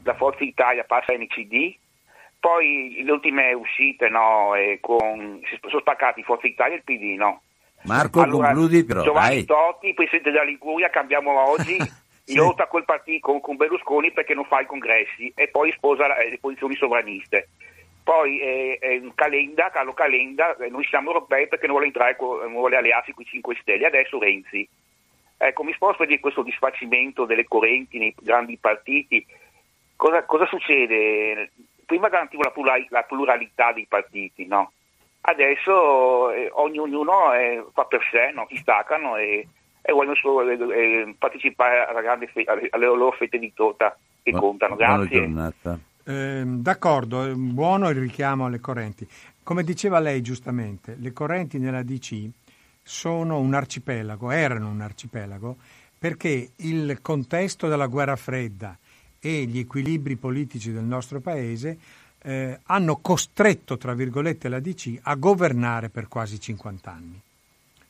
[0.04, 1.76] la Forza Italia passa a NCD,
[2.48, 7.42] poi le ultime uscite, no, con, sono spaccati Forza Italia e il PD, no?
[7.84, 9.46] Marco, allora, concludi però, Giovanni dai.
[9.46, 11.76] Totti, presidente della Liguria, cambiamo oggi,
[12.24, 12.36] sì.
[12.36, 16.38] lotta col partito, con, con, Berlusconi perché non fa i congressi e poi sposa le
[16.40, 17.50] posizioni sovraniste.
[18.02, 22.54] Poi eh, eh, Calenda, Carlo Calenda, eh, noi siamo europei perché non vuole entrare, non
[22.54, 24.66] vuole allearsi con i 5 Stelle, adesso Renzi.
[25.36, 29.26] Ecco, mi sposto di questo disfacimento delle correnti nei grandi partiti.
[29.98, 31.52] Cosa, cosa succede?
[31.88, 34.74] Prima garantivo la, plural, la pluralità dei partiti, no?
[35.22, 38.46] Adesso eh, ognuno eh, fa per sé, no?
[38.50, 39.48] si staccano e,
[39.82, 41.88] e vogliono solo eh, eh partecipare
[42.28, 44.76] fe- alle loro fette di torta che Bu- contano.
[44.76, 45.32] Grazie.
[46.04, 49.08] Eh, d'accordo, buono il richiamo alle correnti.
[49.44, 52.30] Come diceva lei giustamente, le correnti nella DC
[52.84, 55.56] sono un arcipelago, erano un arcipelago,
[55.98, 58.78] perché il contesto della guerra fredda
[59.28, 61.78] e gli equilibri politici del nostro paese
[62.20, 67.22] eh, hanno costretto, tra virgolette, la DC a governare per quasi 50 anni,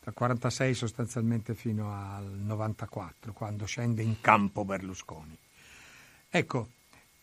[0.03, 5.37] dal 46 sostanzialmente fino al 94, quando scende in campo Berlusconi.
[6.27, 6.69] Ecco,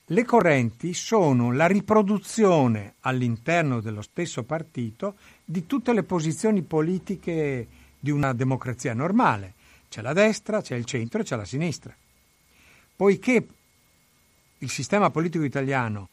[0.07, 7.67] le correnti sono la riproduzione all'interno dello stesso partito di tutte le posizioni politiche
[7.99, 9.55] di una democrazia normale.
[9.89, 11.93] C'è la destra, c'è il centro e c'è la sinistra.
[12.97, 13.47] Poiché
[14.65, 16.09] il sistema politico italiano,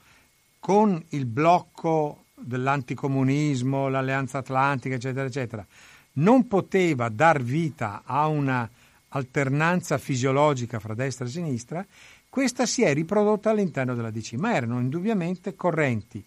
[0.59, 5.65] con il blocco dell'anticomunismo, l'alleanza atlantica, eccetera, eccetera,
[6.13, 8.69] non poteva dar vita a una
[9.09, 11.85] alternanza fisiologica fra destra e sinistra,
[12.29, 16.23] questa si è riprodotta all'interno della DC, ma erano indubbiamente correnti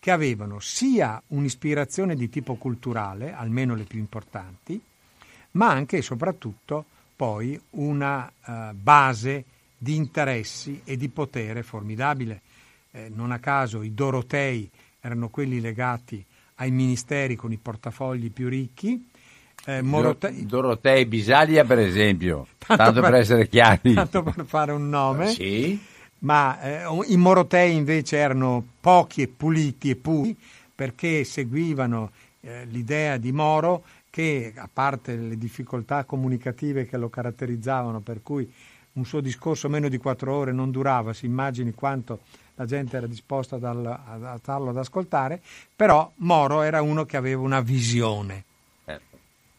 [0.00, 4.80] che avevano sia un'ispirazione di tipo culturale, almeno le più importanti,
[5.52, 6.84] ma anche e soprattutto
[7.16, 9.44] poi una uh, base
[9.78, 12.42] di interessi e di potere formidabile.
[12.90, 14.68] Eh, non a caso i Dorotei
[15.00, 16.24] erano quelli legati
[16.56, 19.08] ai ministeri con i portafogli più ricchi,
[19.64, 20.46] eh, Morotei...
[20.46, 23.94] Dorotei Bisaglia, per esempio, tanto, tanto per, per, essere chiari.
[23.94, 25.26] Tanto per fare un nome.
[25.38, 25.78] Sì.
[26.20, 30.36] Ma eh, i Morotei invece erano pochi e puliti e puri
[30.74, 32.10] perché seguivano
[32.40, 38.52] eh, l'idea di Moro che, a parte le difficoltà comunicative che lo caratterizzavano, per cui
[38.98, 42.20] un suo discorso meno di quattro ore non durava, si immagini quanto
[42.56, 45.40] la gente era disposta a starlo ad ascoltare,
[45.74, 48.44] però Moro era uno che aveva una visione.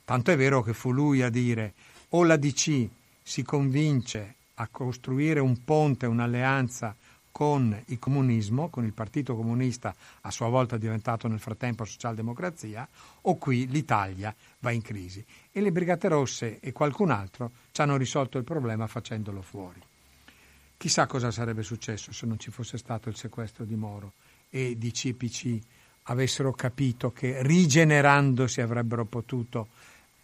[0.04, 1.74] Tanto è vero che fu lui a dire
[2.10, 2.88] o la DC
[3.22, 6.96] si convince a costruire un ponte, un'alleanza
[7.32, 12.88] con il comunismo, con il Partito Comunista a sua volta diventato nel frattempo socialdemocrazia,
[13.22, 15.24] o qui l'Italia va in crisi.
[15.52, 19.82] E le Brigate Rosse e qualcun altro ci hanno risolto il problema facendolo fuori.
[20.78, 24.14] Chissà cosa sarebbe successo se non ci fosse stato il sequestro di Moro
[24.50, 25.60] e di CPC
[26.04, 29.68] avessero capito che rigenerandosi avrebbero potuto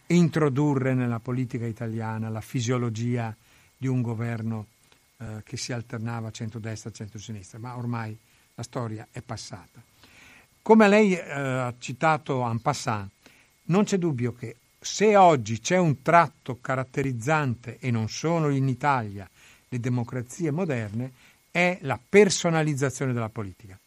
[0.06, 3.34] introdurre nella politica italiana la fisiologia
[3.76, 4.66] di un governo
[5.18, 8.16] eh, che si alternava centrodestra centrosinistra, ma ormai
[8.54, 9.82] la storia è passata.
[10.62, 13.10] Come lei eh, ha citato en passant,
[13.64, 19.28] non c'è dubbio che se oggi c'è un tratto caratterizzante, e non solo in Italia,
[19.68, 21.12] le democrazie moderne,
[21.50, 23.78] è la personalizzazione della politica.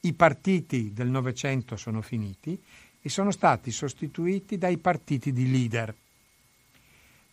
[0.00, 2.60] I partiti del Novecento sono finiti
[3.00, 5.94] e sono stati sostituiti dai partiti di leader.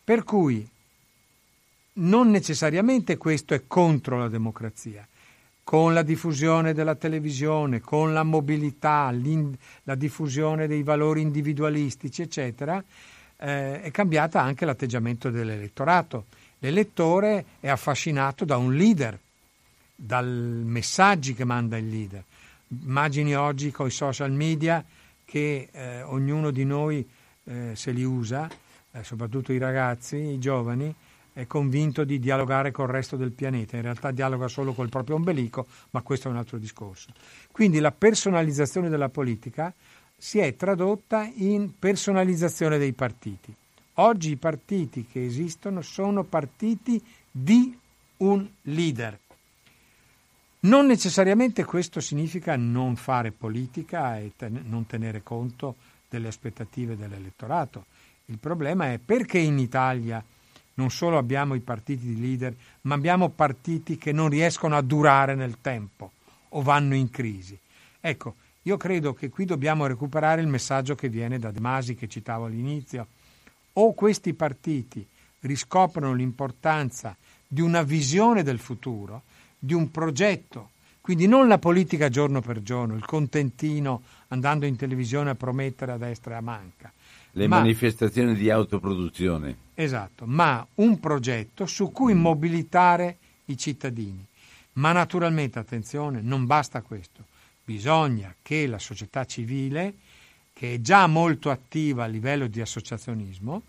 [0.03, 0.67] Per cui
[1.93, 5.05] non necessariamente questo è contro la democrazia.
[5.63, 9.13] Con la diffusione della televisione, con la mobilità,
[9.83, 12.83] la diffusione dei valori individualistici, eccetera,
[13.37, 16.25] eh, è cambiata anche l'atteggiamento dell'elettorato.
[16.59, 19.17] L'elettore è affascinato da un leader,
[19.95, 22.23] dai messaggi che manda il leader.
[22.67, 24.83] Immagini oggi con i social media
[25.25, 27.07] che eh, ognuno di noi
[27.45, 28.49] eh, se li usa,
[28.91, 30.93] eh, soprattutto i ragazzi, i giovani,
[31.33, 33.75] è convinto di dialogare col resto del pianeta.
[33.75, 37.11] In realtà dialoga solo col proprio ombelico, ma questo è un altro discorso.
[37.51, 39.73] Quindi la personalizzazione della politica
[40.17, 43.53] si è tradotta in personalizzazione dei partiti.
[43.95, 47.77] Oggi i partiti che esistono sono partiti di
[48.17, 49.17] un leader.
[50.61, 55.75] Non necessariamente questo significa non fare politica e ten- non tenere conto
[56.07, 57.85] delle aspettative dell'elettorato.
[58.25, 60.23] Il problema è perché in Italia
[60.75, 65.35] non solo abbiamo i partiti di leader, ma abbiamo partiti che non riescono a durare
[65.35, 66.11] nel tempo
[66.49, 67.57] o vanno in crisi.
[67.99, 72.07] Ecco, io credo che qui dobbiamo recuperare il messaggio che viene da De Masi che
[72.07, 73.07] citavo all'inizio.
[73.73, 75.05] O questi partiti
[75.41, 77.15] riscoprono l'importanza
[77.47, 79.23] di una visione del futuro,
[79.57, 80.69] di un progetto
[81.01, 85.97] Quindi non la politica giorno per giorno, il contentino andando in televisione a promettere a
[85.97, 86.93] destra e a manca.
[87.33, 89.55] Le ma, manifestazioni di autoproduzione.
[89.73, 94.25] Esatto, ma un progetto su cui mobilitare i cittadini.
[94.73, 97.25] Ma naturalmente, attenzione, non basta questo.
[97.63, 99.93] Bisogna che la società civile,
[100.53, 103.63] che è già molto attiva a livello di associazionismo,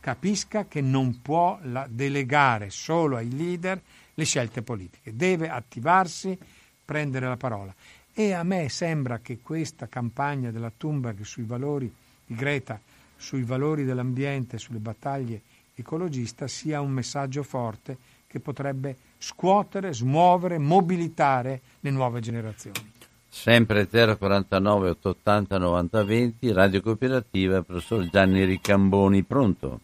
[0.00, 1.58] capisca che non può
[1.88, 3.80] delegare solo ai leader
[4.14, 6.38] le scelte politiche, deve attivarsi,
[6.84, 7.74] prendere la parola.
[8.12, 11.92] E a me sembra che questa campagna della Thunberg sui valori
[12.24, 12.80] di Greta,
[13.16, 15.40] sui valori dell'ambiente, sulle battaglie
[15.74, 17.96] ecologiste sia un messaggio forte
[18.26, 22.92] che potrebbe scuotere, smuovere, mobilitare le nuove generazioni.
[23.28, 29.80] Sempre 049 880 90 20, Radio Cooperativa, professor Gianni Ricamboni, pronto?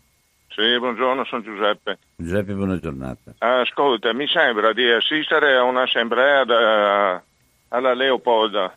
[0.48, 1.98] Sì, buongiorno, sono Giuseppe.
[2.16, 3.34] Giuseppe, buona giornata.
[3.38, 7.22] Ascolta, mi sembra di assistere a un'assemblea da,
[7.68, 8.76] alla Leopolda.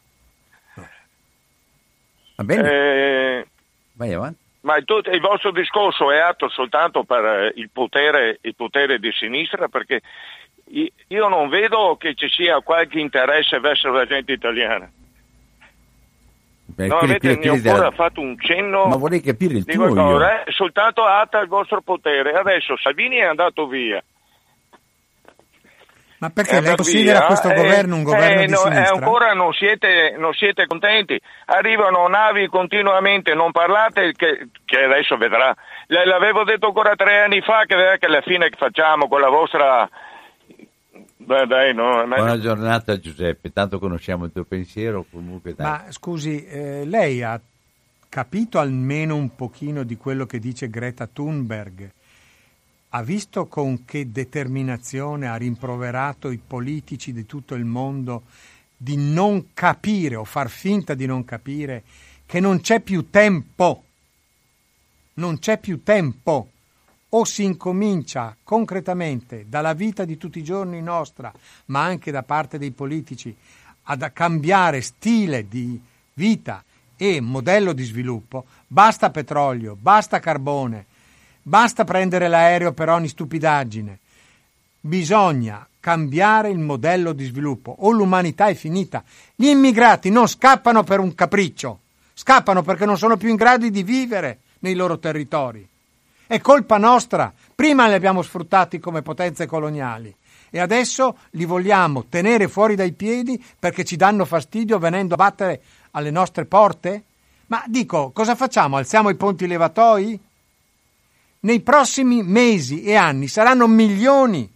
[2.35, 2.69] Va bene.
[2.71, 3.47] Eh,
[3.93, 4.44] Vai avanti.
[4.65, 9.11] Ma il, il, vostro discorso è atto soltanto per eh, il potere, il potere di
[9.11, 9.67] sinistra?
[9.67, 10.01] Perché
[11.07, 14.89] io non vedo che ci sia qualche interesse verso la gente italiana.
[16.67, 17.91] Beh, non avete neppure della...
[17.91, 20.43] fatto un cenno ma vorrei capire il tuo eh?
[20.47, 24.03] soltanto atta il vostro potere adesso Salvini è andato via
[26.19, 27.27] ma perché lei considera via?
[27.27, 28.95] questo governo un governo eh, di no, sinistra?
[28.95, 35.53] ancora non siete, non siete, contenti arrivano navi continuamente non parlate che, che adesso vedrà
[35.87, 39.89] l'avevo detto ancora tre anni fa che, che alla fine facciamo con la vostra
[41.17, 45.03] Beh, dai, no, Buona giornata Giuseppe, tanto conosciamo il tuo pensiero.
[45.09, 45.65] Comunque, dai.
[45.65, 47.39] Ma scusi, eh, lei ha
[48.07, 51.89] capito almeno un pochino di quello che dice Greta Thunberg?
[52.95, 58.23] Ha visto con che determinazione ha rimproverato i politici di tutto il mondo
[58.77, 61.83] di non capire o far finta di non capire
[62.25, 63.83] che non c'è più tempo.
[65.15, 66.49] Non c'è più tempo
[67.09, 71.33] o si incomincia concretamente dalla vita di tutti i giorni nostra,
[71.65, 73.35] ma anche da parte dei politici,
[73.83, 75.77] ad cambiare stile di
[76.13, 76.63] vita
[76.95, 80.93] e modello di sviluppo, basta petrolio, basta carbone,
[81.47, 83.99] basta prendere l'aereo per ogni stupidaggine.
[84.79, 89.03] Bisogna cambiare il modello di sviluppo o l'umanità è finita.
[89.35, 91.81] Gli immigrati non scappano per un capriccio,
[92.13, 95.67] scappano perché non sono più in grado di vivere nei loro territori.
[96.25, 97.31] È colpa nostra.
[97.53, 100.13] Prima li abbiamo sfruttati come potenze coloniali
[100.49, 105.61] e adesso li vogliamo tenere fuori dai piedi perché ci danno fastidio venendo a battere
[105.91, 107.03] alle nostre porte?
[107.47, 108.77] Ma dico, cosa facciamo?
[108.77, 110.19] Alziamo i ponti levatoi?
[111.45, 114.51] Nei prossimi mesi e anni saranno milioni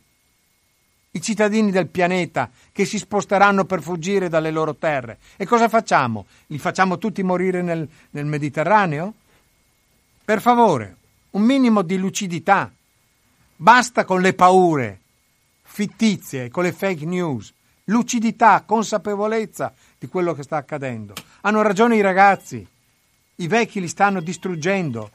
[1.12, 5.20] i cittadini del pianeta che si sposteranno per fuggire dalle loro terre.
[5.38, 6.26] E cosa facciamo?
[6.48, 9.14] Li facciamo tutti morire nel, nel Mediterraneo?
[10.26, 10.96] Per favore,
[11.32, 12.72] un minimo di lucidità.
[13.56, 15.00] Basta con le paure
[15.62, 17.54] fittizie, con le fake news.
[17.86, 21.14] Lucidità, consapevolezza di quello che sta accadendo.
[21.42, 22.66] Hanno ragione i ragazzi.
[23.36, 25.12] I vecchi li stanno distruggendo,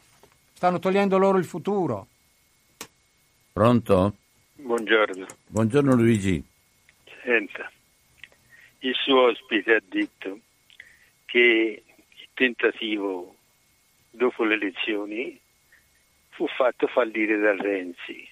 [0.55, 2.07] stanno togliendo loro il futuro.
[3.53, 4.15] Pronto?
[4.55, 5.27] Buongiorno.
[5.49, 6.43] Buongiorno Luigi.
[7.23, 7.71] Senta,
[8.79, 10.39] il suo ospite ha detto
[11.27, 11.83] che
[12.17, 13.35] il tentativo
[14.11, 15.39] dopo le elezioni
[16.31, 18.29] fu fatto fallire da Renzi.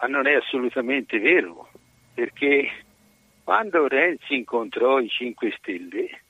[0.00, 1.70] Ma non è assolutamente vero,
[2.14, 2.70] perché
[3.44, 6.20] quando Renzi incontrò i 5 Stelle,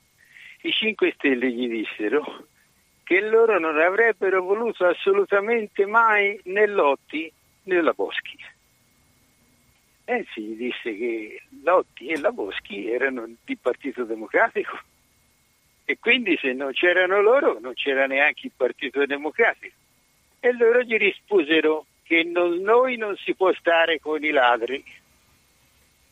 [0.61, 2.47] i 5 Stelle gli dissero
[3.05, 7.31] che loro non avrebbero voluto assolutamente mai né Lotti
[7.63, 8.35] né la Boschi.
[10.05, 14.79] Renzi gli disse che Lotti e la Boschi erano di Partito Democratico
[15.85, 19.75] e quindi se non c'erano loro non c'era neanche il Partito Democratico
[20.39, 24.83] e loro gli risposero che non, noi non si può stare con i ladri.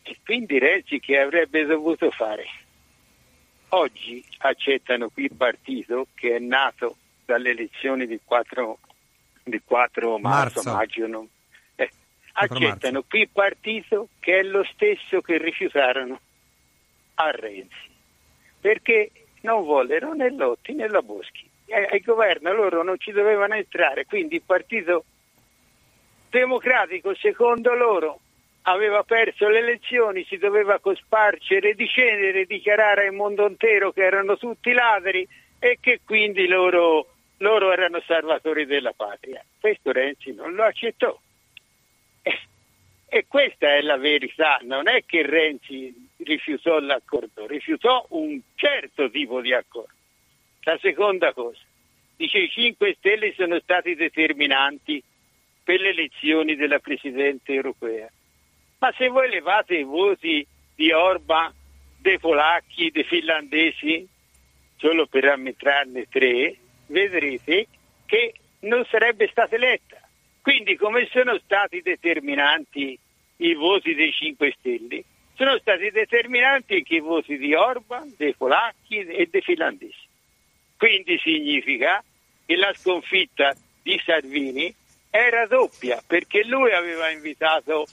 [0.02, 2.44] E quindi Renzi che avrebbe dovuto fare?
[3.74, 8.78] Oggi accettano qui il partito che è nato dalle elezioni del 4,
[9.42, 10.72] di 4 marzo, marzo.
[10.72, 11.28] maggio, no?
[11.76, 11.90] eh,
[12.32, 13.04] accettano marzo.
[13.08, 16.20] qui il partito che è lo stesso che rifiutarono
[17.14, 17.90] a Renzi,
[18.60, 19.10] perché
[19.40, 24.04] non vollero né Lotti né la Boschi eh, al governo loro non ci dovevano entrare,
[24.04, 25.04] quindi il Partito
[26.30, 28.20] Democratico secondo loro
[28.66, 34.36] aveva perso le elezioni, si doveva cosparcere di cenere, dichiarare al mondo intero che erano
[34.36, 35.26] tutti ladri
[35.58, 37.08] e che quindi loro,
[37.38, 39.44] loro erano salvatori della patria.
[39.58, 41.18] Questo Renzi non lo accettò.
[42.22, 42.38] E,
[43.06, 49.40] E questa è la verità, non è che Renzi rifiutò l'accordo, rifiutò un certo tipo
[49.40, 49.92] di accordo.
[50.62, 51.60] La seconda cosa,
[52.16, 55.02] dice i 5 Stelle sono stati determinanti
[55.62, 58.10] per le elezioni della Presidente europea.
[58.78, 61.52] Ma se voi levate i voti di Orban,
[61.98, 64.06] dei polacchi, dei finlandesi,
[64.76, 66.56] solo per ammettrarne tre,
[66.86, 67.66] vedrete
[68.04, 70.00] che non sarebbe stata eletta.
[70.42, 72.98] Quindi come sono stati determinanti
[73.38, 75.04] i voti dei 5 Stelle?
[75.36, 80.06] Sono stati determinanti anche i voti di Orban, dei polacchi e dei finlandesi.
[80.76, 82.04] Quindi significa
[82.44, 84.72] che la sconfitta di Salvini
[85.10, 87.86] era doppia perché lui aveva invitato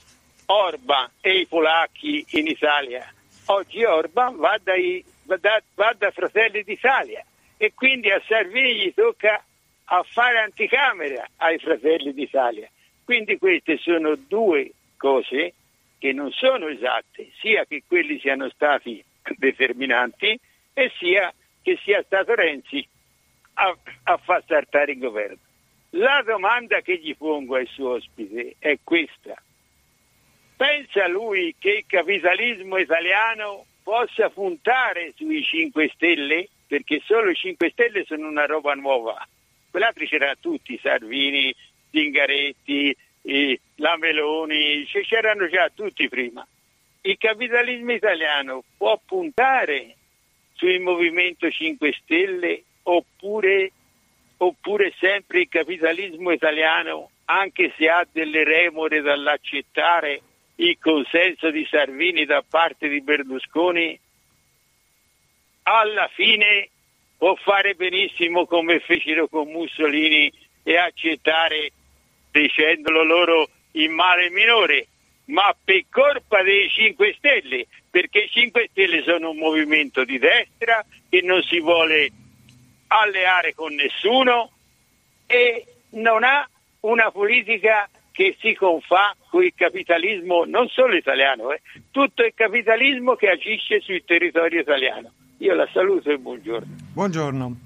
[0.46, 3.12] Orban e i polacchi in Italia.
[3.46, 7.24] Oggi Orban va, dai, va, da, va da Fratelli d'Italia
[7.56, 9.42] e quindi a Salvini tocca
[9.84, 12.68] a fare anticamera ai Fratelli d'Italia.
[13.04, 15.54] Quindi queste sono due cose
[15.98, 19.02] che non sono esatte, sia che quelli siano stati
[19.36, 20.38] determinanti
[20.72, 21.32] e sia
[21.62, 22.86] che sia stato Renzi
[23.54, 25.38] a, a far saltare il governo.
[25.90, 29.40] La domanda che gli pongo ai suoi ospiti è questa.
[30.62, 36.46] Pensa lui che il capitalismo italiano possa puntare sui 5 Stelle?
[36.68, 39.26] Perché solo i 5 Stelle sono una roba nuova.
[39.68, 41.52] Quell'altro c'erano tutti, Salvini,
[41.90, 46.46] Zingaretti, eh, la Meloni, c'erano già tutti prima.
[47.00, 49.96] Il capitalismo italiano può puntare
[50.52, 53.72] sul Movimento 5 Stelle oppure
[54.36, 60.22] oppure sempre il capitalismo italiano, anche se ha delle remore dall'accettare
[60.56, 63.98] il consenso di Salvini da parte di Berlusconi,
[65.64, 66.68] alla fine
[67.16, 71.70] può fare benissimo come fecero con Mussolini e accettare,
[72.30, 74.86] dicendolo loro, il male minore,
[75.26, 80.84] ma per colpa dei 5 Stelle, perché i 5 Stelle sono un movimento di destra
[81.08, 82.10] che non si vuole
[82.88, 84.50] alleare con nessuno
[85.26, 86.46] e non ha
[86.80, 93.16] una politica che si confà con il capitalismo non solo italiano, eh, tutto il capitalismo
[93.16, 95.10] che agisce sul territorio italiano.
[95.38, 96.76] Io la saluto e buongiorno.
[96.92, 97.56] Buongiorno.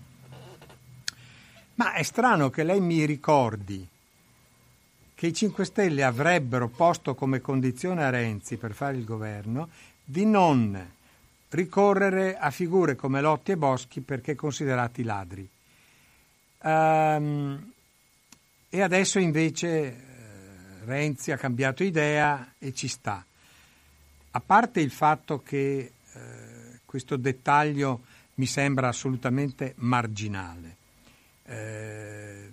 [1.74, 3.86] Ma è strano che lei mi ricordi
[5.14, 9.68] che i 5 Stelle avrebbero posto come condizione a Renzi per fare il governo
[10.02, 10.94] di non
[11.50, 15.48] ricorrere a figure come Lotti e Boschi perché considerati ladri.
[16.62, 17.72] Um,
[18.68, 20.05] e adesso invece
[20.86, 23.24] Renzi ha cambiato idea e ci sta.
[24.30, 28.04] A parte il fatto che eh, questo dettaglio
[28.34, 30.76] mi sembra assolutamente marginale.
[31.44, 32.50] Eh,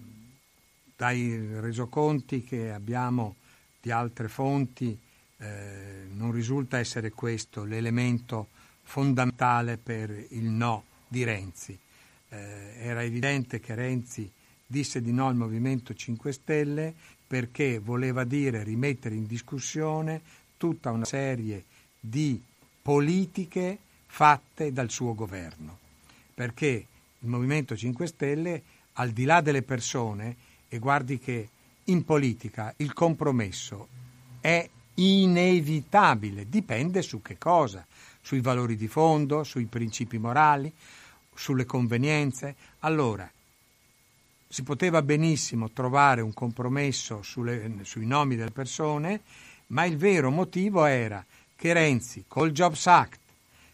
[0.95, 3.35] dai resoconti che abbiamo
[3.80, 4.97] di altre fonti
[5.38, 8.47] eh, non risulta essere questo l'elemento
[8.81, 11.77] fondamentale per il no di Renzi.
[12.30, 14.31] Eh, era evidente che Renzi
[14.65, 16.93] disse di no al Movimento 5 Stelle
[17.34, 20.22] perché voleva dire rimettere in discussione
[20.55, 21.64] tutta una serie
[21.99, 22.39] di
[22.80, 25.80] politiche fatte dal suo governo.
[26.31, 26.85] Perché
[27.18, 28.61] il Movimento 5 Stelle,
[28.93, 30.35] al di là delle persone,
[30.69, 31.49] e guardi che
[31.85, 33.88] in politica il compromesso
[34.39, 37.84] è inevitabile, dipende su che cosa
[38.22, 40.72] sui valori di fondo, sui principi morali,
[41.34, 42.55] sulle convenienze.
[42.81, 43.27] Allora,
[44.53, 49.21] si poteva benissimo trovare un compromesso sulle, sui nomi delle persone,
[49.67, 51.25] ma il vero motivo era
[51.55, 53.19] che Renzi, col Jobs Act,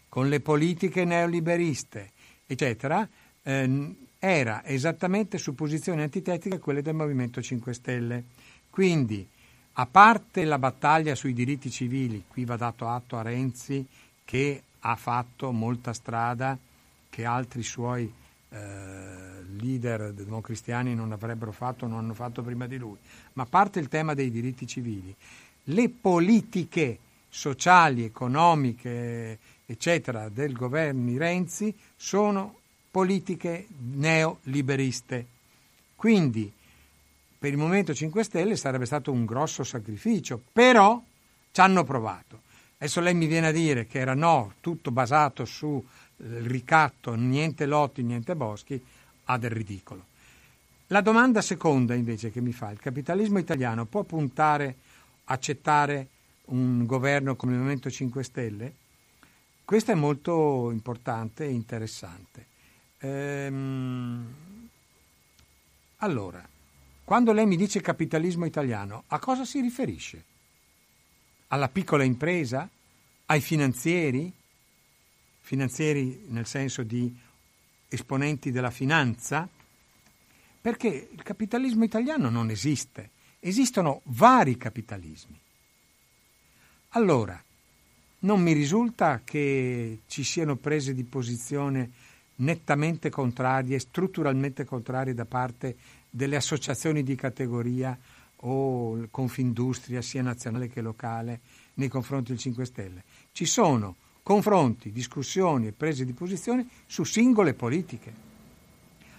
[0.08, 2.12] con le politiche neoliberiste,
[2.46, 3.06] eccetera,
[3.42, 8.24] eh, era esattamente su posizioni antitetiche a quelle del Movimento 5 Stelle.
[8.70, 9.28] Quindi,
[9.74, 13.86] a parte la battaglia sui diritti civili, qui va dato atto a Renzi
[14.24, 16.56] che ha fatto molta strada
[17.10, 18.10] che altri suoi
[18.50, 22.98] eh, leader democristiani non avrebbero fatto, non hanno fatto prima di lui.
[23.34, 25.14] Ma a parte il tema dei diritti civili,
[25.64, 26.98] le politiche
[27.28, 32.56] sociali, economiche, eccetera, del governo Renzi sono
[32.90, 35.26] politiche neoliberiste.
[35.94, 36.52] Quindi
[37.38, 41.00] per il Movimento 5 Stelle sarebbe stato un grosso sacrificio, però
[41.52, 42.40] ci hanno provato.
[42.76, 45.44] Adesso lei mi viene a dire che era no, tutto basato
[46.20, 48.82] sul ricatto, niente lotti, niente boschi,
[49.24, 50.06] ha del ridicolo.
[50.88, 54.76] La domanda seconda invece che mi fa, il capitalismo italiano può puntare,
[55.24, 56.08] accettare
[56.46, 58.74] un governo come il Movimento 5 Stelle?
[59.64, 62.46] Questo è molto importante e interessante.
[62.98, 64.34] Ehm,
[65.98, 66.46] allora,
[67.04, 70.24] quando lei mi dice capitalismo italiano, a cosa si riferisce?
[71.52, 72.68] alla piccola impresa,
[73.26, 74.32] ai finanzieri,
[75.50, 77.12] finanzieri nel senso di
[77.88, 79.48] esponenti della finanza,
[80.60, 83.10] perché il capitalismo italiano non esiste,
[83.40, 85.36] esistono vari capitalismi.
[86.90, 87.42] Allora,
[88.20, 91.90] non mi risulta che ci siano prese di posizione
[92.36, 95.76] nettamente contrarie, strutturalmente contrarie da parte
[96.08, 97.98] delle associazioni di categoria
[98.42, 101.40] o Confindustria, sia nazionale che locale,
[101.74, 103.02] nei confronti del 5 Stelle.
[103.32, 103.96] Ci sono
[104.30, 108.12] confronti, discussioni e prese di posizione su singole politiche.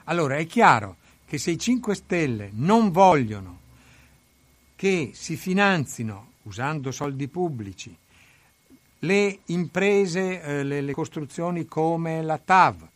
[0.05, 3.59] Allora è chiaro che se i 5 Stelle non vogliono
[4.77, 7.93] che si finanzino, usando soldi pubblici,
[8.99, 12.87] le imprese, eh, le, le costruzioni come la TAV,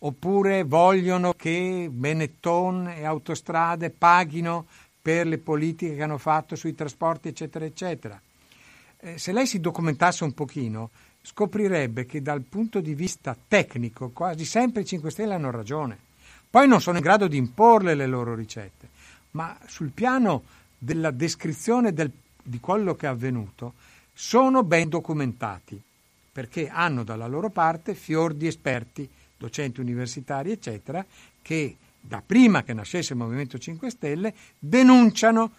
[0.00, 4.66] oppure vogliono che Benetton e Autostrade paghino
[5.00, 8.20] per le politiche che hanno fatto sui trasporti, eccetera, eccetera.
[8.98, 10.90] Eh, se lei si documentasse un pochino,
[11.26, 15.98] scoprirebbe che dal punto di vista tecnico quasi sempre i 5 Stelle hanno ragione.
[16.48, 18.88] Poi non sono in grado di imporle le loro ricette,
[19.32, 20.44] ma sul piano
[20.78, 23.74] della descrizione del, di quello che è avvenuto
[24.14, 25.82] sono ben documentati,
[26.30, 31.04] perché hanno dalla loro parte fior di esperti docenti universitari, eccetera,
[31.42, 35.50] che da prima che nascesse il Movimento 5 Stelle denunciano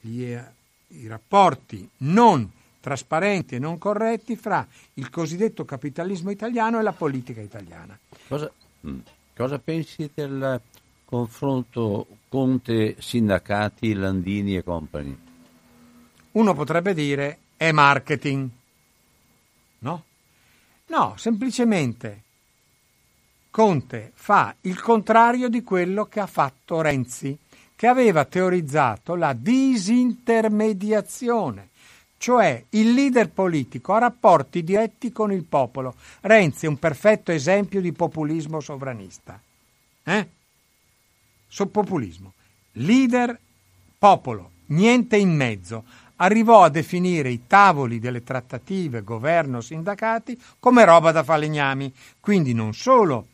[0.00, 0.42] gli, eh,
[0.88, 2.50] i rapporti non
[2.86, 4.64] trasparenti e non corretti fra
[4.94, 7.98] il cosiddetto capitalismo italiano e la politica italiana.
[8.28, 8.48] Cosa,
[8.86, 8.98] mm,
[9.34, 10.60] cosa pensi del
[11.04, 15.18] confronto Conte-sindacati, Landini e compagni?
[16.30, 18.48] Uno potrebbe dire è marketing,
[19.80, 20.04] no?
[20.86, 22.22] No, semplicemente
[23.50, 27.36] Conte fa il contrario di quello che ha fatto Renzi,
[27.74, 31.70] che aveva teorizzato la disintermediazione,
[32.18, 35.94] cioè il leader politico ha rapporti diretti con il popolo.
[36.22, 39.40] Renzi è un perfetto esempio di populismo sovranista.
[40.02, 40.28] Eh?
[41.46, 42.32] So populismo.
[42.72, 43.38] Leader,
[43.98, 45.84] popolo, niente in mezzo
[46.16, 51.92] arrivò a definire i tavoli delle trattative governo-sindacati come roba da falegnami.
[52.20, 53.26] Quindi non solo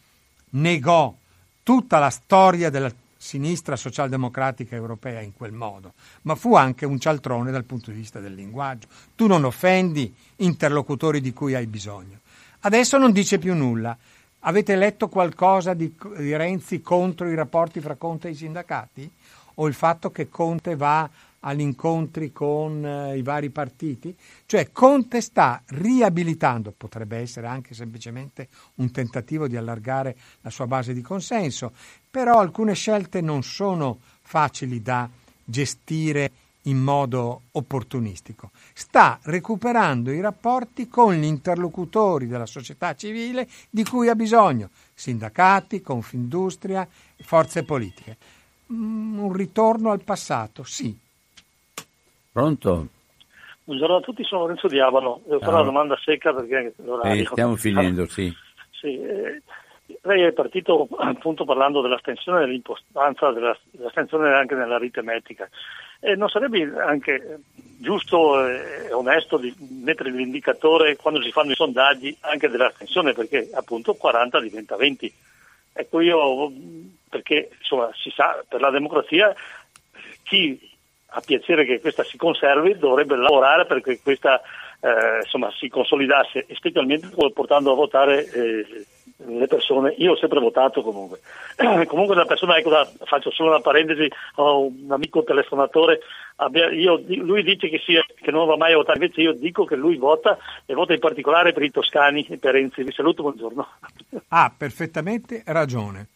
[0.51, 1.15] negò
[1.63, 2.93] tutta la storia della
[3.23, 5.93] sinistra socialdemocratica europea in quel modo,
[6.23, 8.89] ma fu anche un cialtrone dal punto di vista del linguaggio.
[9.15, 12.19] Tu non offendi interlocutori di cui hai bisogno.
[12.63, 13.97] Adesso non dice più nulla.
[14.41, 19.09] Avete letto qualcosa di, di Renzi contro i rapporti fra Conte e i sindacati?
[19.55, 21.09] O il fatto che Conte va
[21.45, 24.15] agli incontri con eh, i vari partiti?
[24.47, 30.93] Cioè Conte sta riabilitando, potrebbe essere anche semplicemente un tentativo di allargare la sua base
[30.93, 31.73] di consenso,
[32.11, 35.09] però alcune scelte non sono facili da
[35.45, 36.31] gestire
[36.67, 38.51] in modo opportunistico.
[38.73, 45.81] Sta recuperando i rapporti con gli interlocutori della società civile di cui ha bisogno, sindacati,
[45.81, 46.87] Confindustria,
[47.23, 48.17] forze politiche.
[48.73, 50.97] Mm, un ritorno al passato, sì,
[52.33, 52.87] Pronto?
[53.65, 55.21] Buongiorno a tutti, sono Lorenzo Diavolo.
[55.25, 57.23] Devo fare una domanda secca perché l'orario...
[57.23, 58.35] Eh, stiamo finendo, sì.
[58.73, 59.43] sì eh,
[60.01, 65.47] lei è partito appunto parlando dell'astensione e dell'impostanza dell'astensione anche nell'aritmetica.
[66.01, 67.41] E non sarebbe anche
[67.79, 69.55] giusto e onesto di
[69.85, 75.13] mettere l'indicatore quando si fanno i sondaggi anche dell'astensione perché appunto 40 diventa 20.
[75.75, 76.51] Ecco io,
[77.11, 79.35] perché insomma si sa, per la democrazia
[80.23, 80.71] chi
[81.15, 84.41] ha piacere che questa si conservi, dovrebbe lavorare perché questa
[84.81, 88.87] eh, insomma, si consolidasse, specialmente portando a votare eh,
[89.27, 89.95] le persone.
[89.99, 91.21] Io ho sempre votato comunque.
[91.87, 92.71] comunque una persona, ecco,
[93.05, 96.01] faccio solo una parentesi, ho un amico telefonatore,
[96.37, 99.65] abbia, io, lui dice che, sia, che, non va mai a votare, invece io dico
[99.65, 100.37] che lui vota
[100.67, 102.83] e vota in particolare per i toscani e per Renzi.
[102.83, 103.67] Vi saluto, buongiorno.
[104.29, 106.09] Ha perfettamente ragione.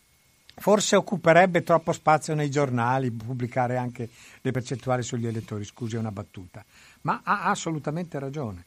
[0.59, 4.09] Forse occuperebbe troppo spazio nei giornali pubblicare anche
[4.41, 6.65] le percentuali sugli elettori, scusi è una battuta,
[7.03, 8.65] ma ha assolutamente ragione.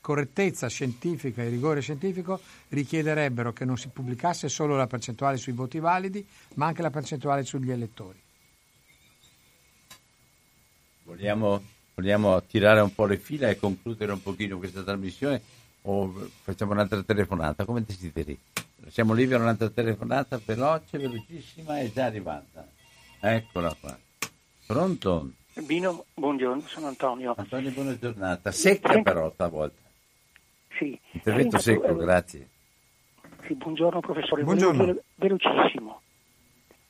[0.00, 5.78] Correttezza scientifica e rigore scientifico richiederebbero che non si pubblicasse solo la percentuale sui voti
[5.78, 6.26] validi,
[6.56, 8.20] ma anche la percentuale sugli elettori.
[11.04, 11.62] Vogliamo,
[11.94, 15.40] vogliamo tirare un po' le fila e concludere un pochino questa trasmissione
[15.82, 17.64] o facciamo un'altra telefonata?
[17.64, 18.38] Come desideri?
[18.88, 22.66] Siamo lì per un'altra telefonata veloce, velocissima e già arrivata.
[23.20, 23.96] Eccola qua.
[24.66, 25.30] Pronto?
[25.66, 27.34] Bino, buongiorno, sono Antonio.
[27.36, 28.50] Antonio, buona giornata.
[28.50, 29.80] Secca però stavolta.
[30.78, 30.98] Sì.
[31.12, 32.48] Intervento secco, grazie.
[33.46, 34.42] Sì, buongiorno professore.
[34.42, 34.96] Buongiorno.
[35.16, 36.00] velocissimo.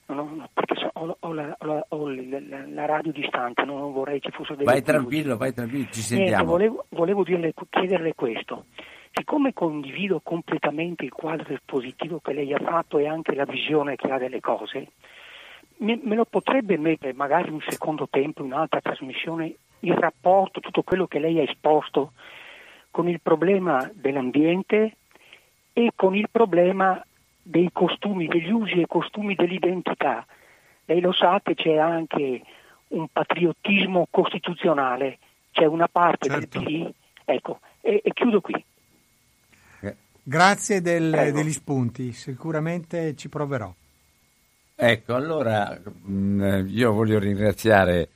[0.06, 4.20] No, no, perché so, ho, ho, la, ho, ho la, la, radio distante, non vorrei
[4.20, 6.28] ci fosse delle Vai tranquillo, vai tranquillo, ci sentiamo.
[6.28, 8.66] Niente, volevo, volevo dirle, chiederle questo.
[9.16, 14.10] Siccome condivido completamente il quadro espositivo che lei ha fatto e anche la visione che
[14.10, 14.88] ha delle cose,
[15.78, 20.82] me, me lo potrebbe mettere magari un secondo tempo, in un'altra trasmissione, il rapporto, tutto
[20.82, 22.12] quello che lei ha esposto
[22.90, 24.96] con il problema dell'ambiente
[25.72, 27.00] e con il problema
[27.40, 30.26] dei costumi, degli usi e costumi dell'identità.
[30.86, 32.42] Lei lo sa che c'è anche
[32.88, 35.18] un patriottismo costituzionale,
[35.52, 36.58] c'è una parte certo.
[36.58, 36.92] del PD,
[37.24, 38.64] ecco, e, e chiudo qui.
[40.26, 43.72] Grazie del, degli spunti, sicuramente ci proverò.
[44.74, 45.78] Ecco, allora
[46.08, 48.08] mm, io voglio ringraziare,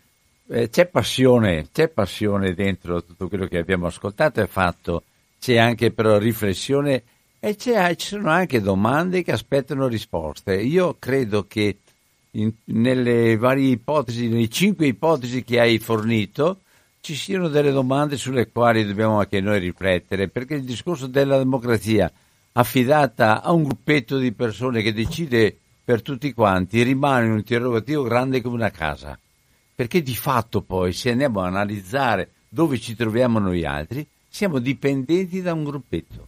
[0.48, 5.02] eh, c'è passione, c'è passione dentro tutto quello che abbiamo ascoltato e fatto,
[5.38, 7.02] c'è anche però riflessione
[7.38, 10.54] e ci sono anche domande che aspettano risposte.
[10.54, 11.76] Io credo che
[12.32, 16.60] in, nelle varie ipotesi, nelle cinque ipotesi che hai fornito,
[17.00, 22.10] ci siano delle domande sulle quali dobbiamo anche noi riflettere, perché il discorso della democrazia
[22.52, 28.42] affidata a un gruppetto di persone che decide per tutti quanti rimane un interrogativo grande
[28.42, 29.18] come una casa,
[29.74, 35.40] perché di fatto poi se andiamo a analizzare dove ci troviamo noi altri, siamo dipendenti
[35.40, 36.26] da un gruppetto.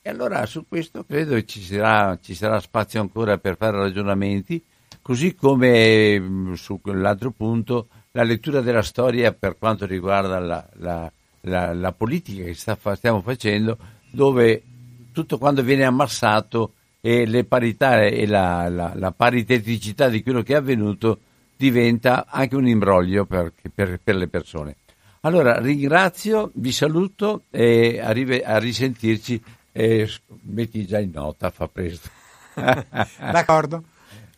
[0.00, 4.62] E allora su questo credo ci sarà, ci sarà spazio ancora per fare ragionamenti,
[5.00, 11.10] così come mm, su quell'altro punto la lettura della storia per quanto riguarda la, la,
[11.42, 13.76] la, la politica che sta, stiamo facendo,
[14.10, 14.62] dove
[15.10, 20.56] tutto quando viene ammassato e le parità e la, la, pariteticità di quello che è
[20.56, 21.18] avvenuto
[21.56, 24.76] diventa anche un imbroglio per, per, per le persone.
[25.22, 29.42] Allora ringrazio, vi saluto e arrive, a risentirci
[29.72, 30.08] e
[30.42, 32.08] metti già in nota, fa presto.
[32.54, 33.82] D'accordo.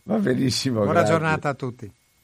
[0.03, 0.77] Va benissimo.
[0.77, 1.11] Buona grazie.
[1.13, 1.91] giornata a tutti.